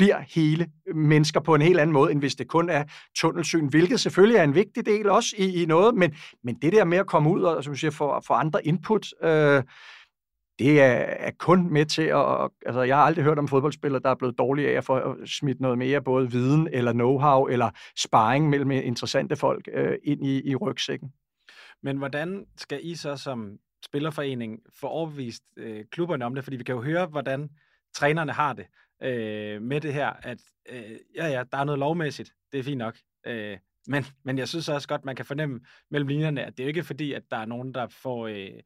[0.00, 2.84] bliver hele mennesker på en helt anden måde, end hvis det kun er
[3.16, 6.14] tunnelsyn, hvilket selvfølgelig er en vigtig del også i, i noget, men,
[6.44, 9.62] men det der med at komme ud og som siger, få, få andre input, øh,
[10.58, 12.50] det er, er kun med til at...
[12.66, 15.26] Altså, jeg har aldrig hørt om fodboldspillere, der er blevet dårlige af at få øh,
[15.26, 20.50] smidt noget mere, både viden eller know-how eller sparring mellem interessante folk øh, ind i,
[20.50, 21.12] i rygsækken.
[21.82, 26.44] Men hvordan skal I så som spillerforening får overbevist øh, klubberne om det?
[26.44, 27.50] Fordi vi kan jo høre, hvordan
[27.94, 28.66] trænerne har det
[29.02, 32.78] øh, med det her, at øh, ja, ja, der er noget lovmæssigt, det er fint
[32.78, 32.98] nok.
[33.26, 35.60] Øh, men, men jeg synes også godt, man kan fornemme
[35.90, 38.60] mellem linjerne, at det er ikke fordi, at der er nogen, der får øh,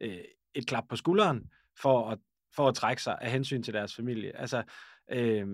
[0.00, 1.50] øh, et klap på skulderen
[1.80, 2.18] for at,
[2.56, 4.36] for at trække sig af hensyn til deres familie.
[4.36, 4.62] Altså,
[5.10, 5.46] øh,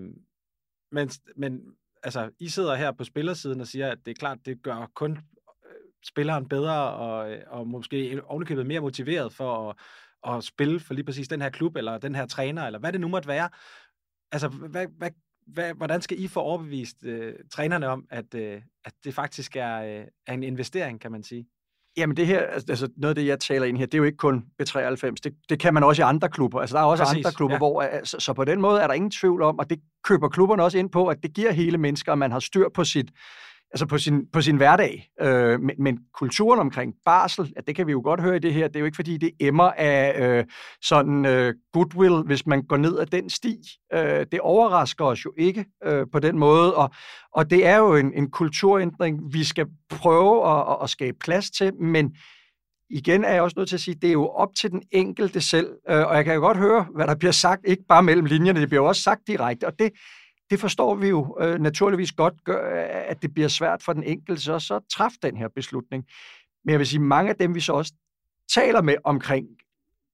[0.91, 1.61] men, men
[2.03, 5.19] altså, I sidder her på spillersiden og siger, at det er klart, det gør kun
[6.07, 9.75] spilleren bedre og, øh, og måske ovenikøbet mere motiveret for at,
[10.35, 13.01] at spille for lige præcis den her klub, eller den her træner, eller hvad det
[13.01, 13.49] nu måtte være.
[14.31, 15.11] Altså, hvad, hvad,
[15.47, 19.81] hvad, hvordan skal I få overbevist øh, trænerne om, at, øh, at det faktisk er,
[19.81, 21.47] øh, er en investering, kan man sige?
[21.97, 24.03] Jamen det her, altså, altså noget af det, jeg taler ind her, det er jo
[24.03, 25.11] ikke kun B93.
[25.23, 26.59] Det, det kan man også i andre klubber.
[26.59, 27.57] Altså der er også Præcis, andre klubber, ja.
[27.57, 27.81] hvor...
[27.81, 30.77] Altså, så på den måde er der ingen tvivl om, og det køber klubberne også
[30.77, 33.11] ind på, at det giver hele mennesker, at man har styr på sit,
[33.71, 35.09] altså på sin, på sin hverdag.
[35.21, 38.53] Øh, men, men kulturen omkring barsel, ja, det kan vi jo godt høre i det
[38.53, 40.45] her, det er jo ikke fordi, det emmer af øh,
[40.81, 43.57] sådan øh, goodwill, hvis man går ned ad den sti.
[43.93, 46.89] Øh, det overrasker os jo ikke øh, på den måde, og,
[47.33, 51.75] og det er jo en, en kulturændring, vi skal prøve at, at, skabe plads til,
[51.75, 52.15] men
[52.89, 55.41] igen er jeg også nødt til at sige, det er jo op til den enkelte
[55.41, 58.25] selv, øh, og jeg kan jo godt høre, hvad der bliver sagt, ikke bare mellem
[58.25, 59.91] linjerne, det bliver jo også sagt direkte, og det,
[60.49, 64.41] det forstår vi jo øh, naturligvis godt, gør, at det bliver svært for den enkelte
[64.41, 66.05] så, så træffe den her beslutning.
[66.65, 67.93] Men jeg vil sige, mange af dem, vi så også
[68.53, 69.47] taler med omkring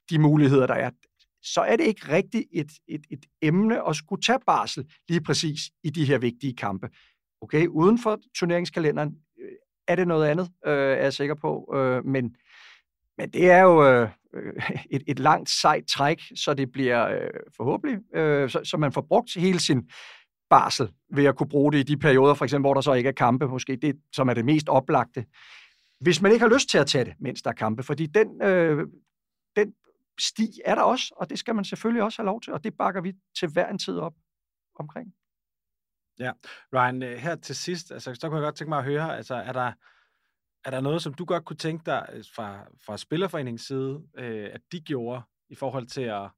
[0.09, 0.89] de muligheder, der er,
[1.41, 5.59] så er det ikke rigtigt et, et, et emne at skulle tage barsel lige præcis
[5.83, 6.89] i de her vigtige kampe.
[7.41, 9.51] Okay, uden for turneringskalenderen øh,
[9.87, 11.73] er det noget andet, øh, er jeg sikker på.
[11.75, 12.35] Øh, men,
[13.17, 14.53] men det er jo øh, øh,
[14.91, 19.01] et, et langt sejt træk, så det bliver øh, forhåbentlig, øh, så, så man får
[19.01, 19.89] brugt hele sin
[20.53, 23.07] barsel ved at kunne bruge det i de perioder, for eksempel, hvor der så ikke
[23.07, 25.25] er kampe, måske det, som er det mest oplagte.
[25.99, 28.41] Hvis man ikke har lyst til at tage det, mens der er kampe, fordi den,
[28.41, 28.87] øh,
[29.55, 29.73] den
[30.19, 32.73] sti er der også, og det skal man selvfølgelig også have lov til, og det
[32.77, 34.13] bakker vi til hver en tid op
[34.79, 35.13] omkring.
[36.19, 36.31] Ja,
[36.73, 39.35] Ryan, øh, her til sidst, altså, så kunne jeg godt tænke mig at høre, altså,
[39.35, 39.71] er der,
[40.65, 44.49] er der noget, som du godt kunne tænke dig øh, fra, fra Spillerforeningens side, øh,
[44.53, 46.29] at de gjorde i forhold til at,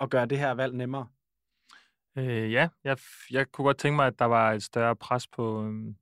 [0.00, 1.08] at gøre det her valg nemmere?
[2.18, 2.98] Øh, ja, jeg,
[3.30, 5.94] jeg kunne godt tænke mig, at der var et større pres på øh,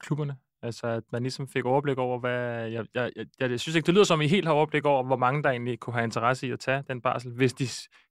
[0.00, 0.36] klubberne.
[0.62, 2.68] Altså, at man ligesom fik overblik over, hvad...
[2.68, 5.02] Jeg, jeg, jeg, jeg synes ikke, det lyder som, at I helt har overblik over,
[5.02, 7.64] hvor mange der egentlig kunne have interesse i at tage den barsel, hvis de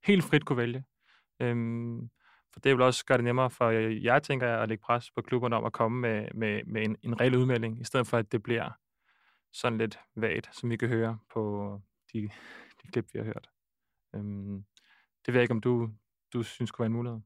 [0.04, 0.84] helt frit kunne vælge.
[1.40, 2.10] Øhm,
[2.52, 5.22] for det vil også gøre det nemmere for jeg tænker jeg, at lægge pres på
[5.22, 8.32] klubberne om at komme med, med, med en, en reel udmelding, i stedet for at
[8.32, 8.70] det bliver
[9.52, 11.80] sådan lidt vagt, som vi kan høre på
[12.12, 12.22] de,
[12.82, 13.48] de klip, vi har hørt.
[14.14, 14.64] Øhm,
[15.26, 15.90] det ved jeg ikke, om du,
[16.32, 17.20] du synes kunne være en mulighed?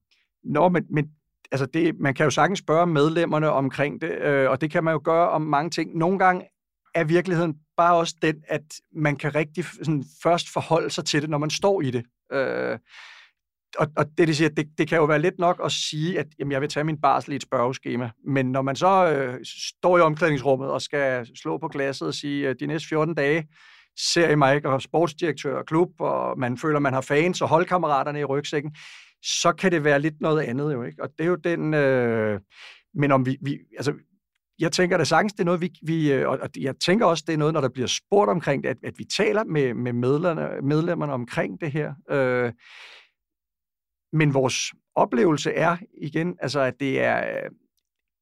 [0.44, 1.10] Nå, men, men
[1.52, 4.92] altså det, man kan jo sagtens spørge medlemmerne omkring det, øh, og det kan man
[4.92, 5.98] jo gøre om mange ting.
[5.98, 6.48] Nogle gange
[6.94, 11.30] er virkeligheden bare også den, at man kan rigtig sådan, først forholde sig til det,
[11.30, 12.04] når man står i det.
[12.32, 12.78] Øh,
[13.78, 16.26] og, og det, de siger, det, det kan jo være lidt nok at sige, at
[16.38, 19.40] jamen, jeg vil tage min barsel i et spørgeskema, men når man så øh,
[19.78, 23.48] står i omklædningsrummet og skal slå på glasset og sige, at de næste 14 dage,
[23.98, 28.20] ser I mig og sportsdirektør og klub, og man føler, man har fans og holdkammeraterne
[28.20, 28.76] i rygsækken,
[29.22, 31.02] så kan det være lidt noget andet jo, ikke?
[31.02, 31.74] Og det er jo den...
[31.74, 32.40] Øh,
[32.94, 33.58] men om vi, vi...
[33.76, 33.94] Altså,
[34.58, 37.32] jeg tænker da sagtens, det er noget, vi, vi øh, og jeg tænker også, det
[37.32, 40.62] er noget, når der bliver spurgt omkring det, at, at vi taler med, med medlemmerne,
[40.62, 41.94] medlemmerne omkring det her.
[42.10, 42.52] Øh,
[44.12, 44.56] men vores
[44.94, 47.50] oplevelse er igen, altså at det er, øh,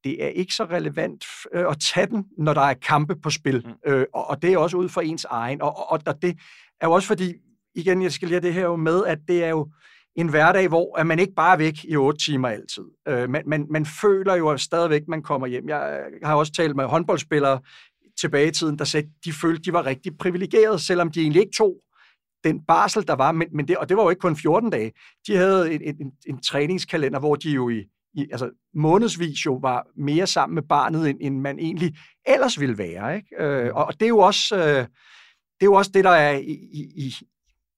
[0.05, 1.25] det er ikke så relevant
[1.55, 3.67] øh, at tage den, når der er kampe på spil.
[3.67, 3.93] Mm.
[3.93, 5.63] Øh, og, og det er også ud fra ens egen.
[5.63, 6.37] Og, og, og det
[6.81, 7.35] er jo også fordi,
[7.75, 9.69] igen, jeg skal lige det her jo med, at det er jo
[10.17, 12.85] en hverdag, hvor at man ikke bare er væk i otte timer altid.
[13.09, 15.69] Øh, man, man, man føler jo stadigvæk, man kommer hjem.
[15.69, 17.61] Jeg har også talt med håndboldspillere
[18.21, 21.41] tilbage i tiden, der sagde, at de følte, de var rigtig privilegerede, selvom de egentlig
[21.41, 21.77] ikke tog
[22.45, 24.93] den barsel, der var, men, men det, og det var jo ikke kun 14 dage.
[25.27, 27.85] De havde en, en, en træningskalender, hvor de jo i,
[28.15, 31.95] i altså månedsvis jo var mere sammen med barnet, end, end man egentlig
[32.27, 33.17] ellers ville være.
[33.17, 33.45] Ikke?
[33.45, 34.57] Øh, og, og det er jo også...
[34.57, 34.87] Øh,
[35.61, 37.15] det er jo også det, der er i, i, i,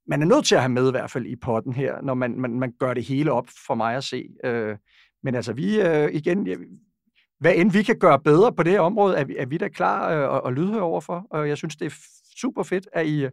[0.07, 2.41] man er nødt til at have med i hvert fald i potten her, når man,
[2.41, 4.29] man, man gør det hele op for mig at se.
[4.45, 4.77] Øh,
[5.23, 6.49] men altså vi, øh, igen,
[7.41, 9.69] hvad end vi kan gøre bedre på det her område, er vi, er vi da
[9.69, 11.27] klar øh, og, og lydhøre overfor.
[11.31, 11.95] Og jeg synes, det er
[12.41, 13.29] super fedt, at I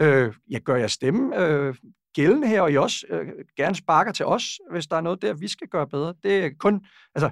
[0.00, 1.74] øh, jeg gør jer stemme øh,
[2.16, 5.34] gældende her, og I også øh, gerne sparker til os, hvis der er noget der,
[5.34, 6.14] vi skal gøre bedre.
[6.22, 7.30] Det er kun, altså,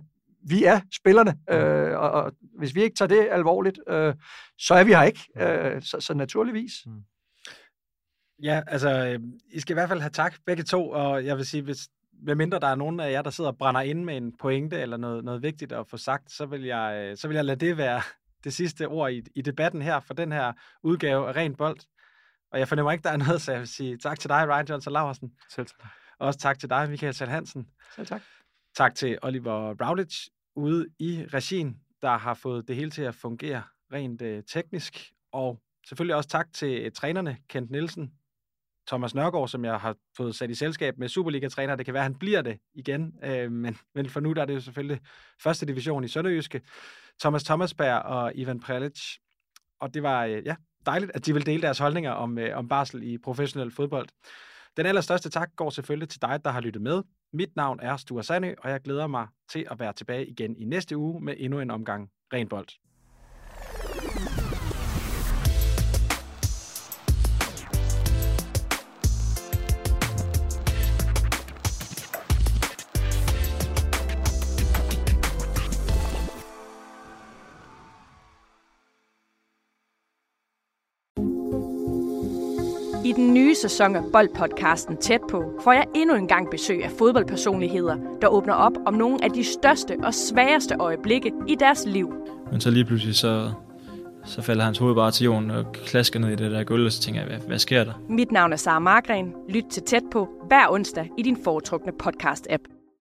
[0.49, 4.15] vi er spillerne, øh, og, og hvis vi ikke tager det alvorligt, øh,
[4.59, 5.21] så er vi her ikke.
[5.37, 6.73] Øh, så, så naturligvis.
[6.87, 7.03] Mm.
[8.43, 9.21] Ja, altså,
[9.53, 11.89] I skal i hvert fald have tak begge to, og jeg vil sige, hvis
[12.37, 14.97] mindre der er nogen af jer, der sidder og brænder ind med en pointe eller
[14.97, 17.77] noget, noget vigtigt at få sagt, så vil, jeg, øh, så vil jeg lade det
[17.77, 18.03] være
[18.45, 21.81] det sidste ord i, i debatten her for den her udgave af Ren Bold.
[22.55, 24.67] Og jeg fornemmer ikke, der er noget, så jeg vil sige tak til dig, Ryan
[24.67, 25.33] Johnson Laversen.
[25.51, 25.91] Selv tak.
[26.19, 27.69] Og også tak til dig, Michael Sal Hansen.
[27.95, 28.23] Selv tak.
[28.77, 33.63] Tak til Oliver Routledge ude i regien, der har fået det hele til at fungere
[33.93, 35.13] rent øh, teknisk.
[35.33, 38.13] Og selvfølgelig også tak til trænerne, Kent Nielsen,
[38.87, 41.77] Thomas Nørgaard, som jeg har fået sat i selskab med Superliga-træner.
[41.77, 44.47] Det kan være, at han bliver det igen, øh, men, men for nu der er
[44.47, 45.01] det jo selvfølgelig
[45.41, 46.61] første division i Sønderjyske.
[47.21, 49.01] Thomas Thomasberg og Ivan Prelic.
[49.81, 50.57] Og det var øh, ja,
[50.87, 54.09] dejligt, at de vil dele deres holdninger om, øh, om barsel i professionel fodbold.
[54.77, 57.03] Den allerstørste tak går selvfølgelig til dig, der har lyttet med.
[57.33, 60.65] Mit navn er Sture Sandø, og jeg glæder mig til at være tilbage igen i
[60.65, 62.49] næste uge med endnu en omgang Ren
[83.17, 87.97] den nye sæson af Boldpodcasten Tæt på får jeg endnu en gang besøg af fodboldpersonligheder,
[88.21, 92.15] der åbner op om nogle af de største og sværeste øjeblikke i deres liv.
[92.51, 93.51] Men så lige pludselig så,
[94.25, 96.93] så falder hans hoved bare til jorden og klasker ned i det der gulv, og
[96.93, 97.93] så tænker jeg, hvad, hvad sker der?
[98.09, 99.33] Mit navn er Sara Margren.
[99.49, 102.74] Lyt til Tæt på hver onsdag i din foretrukne podcast-app.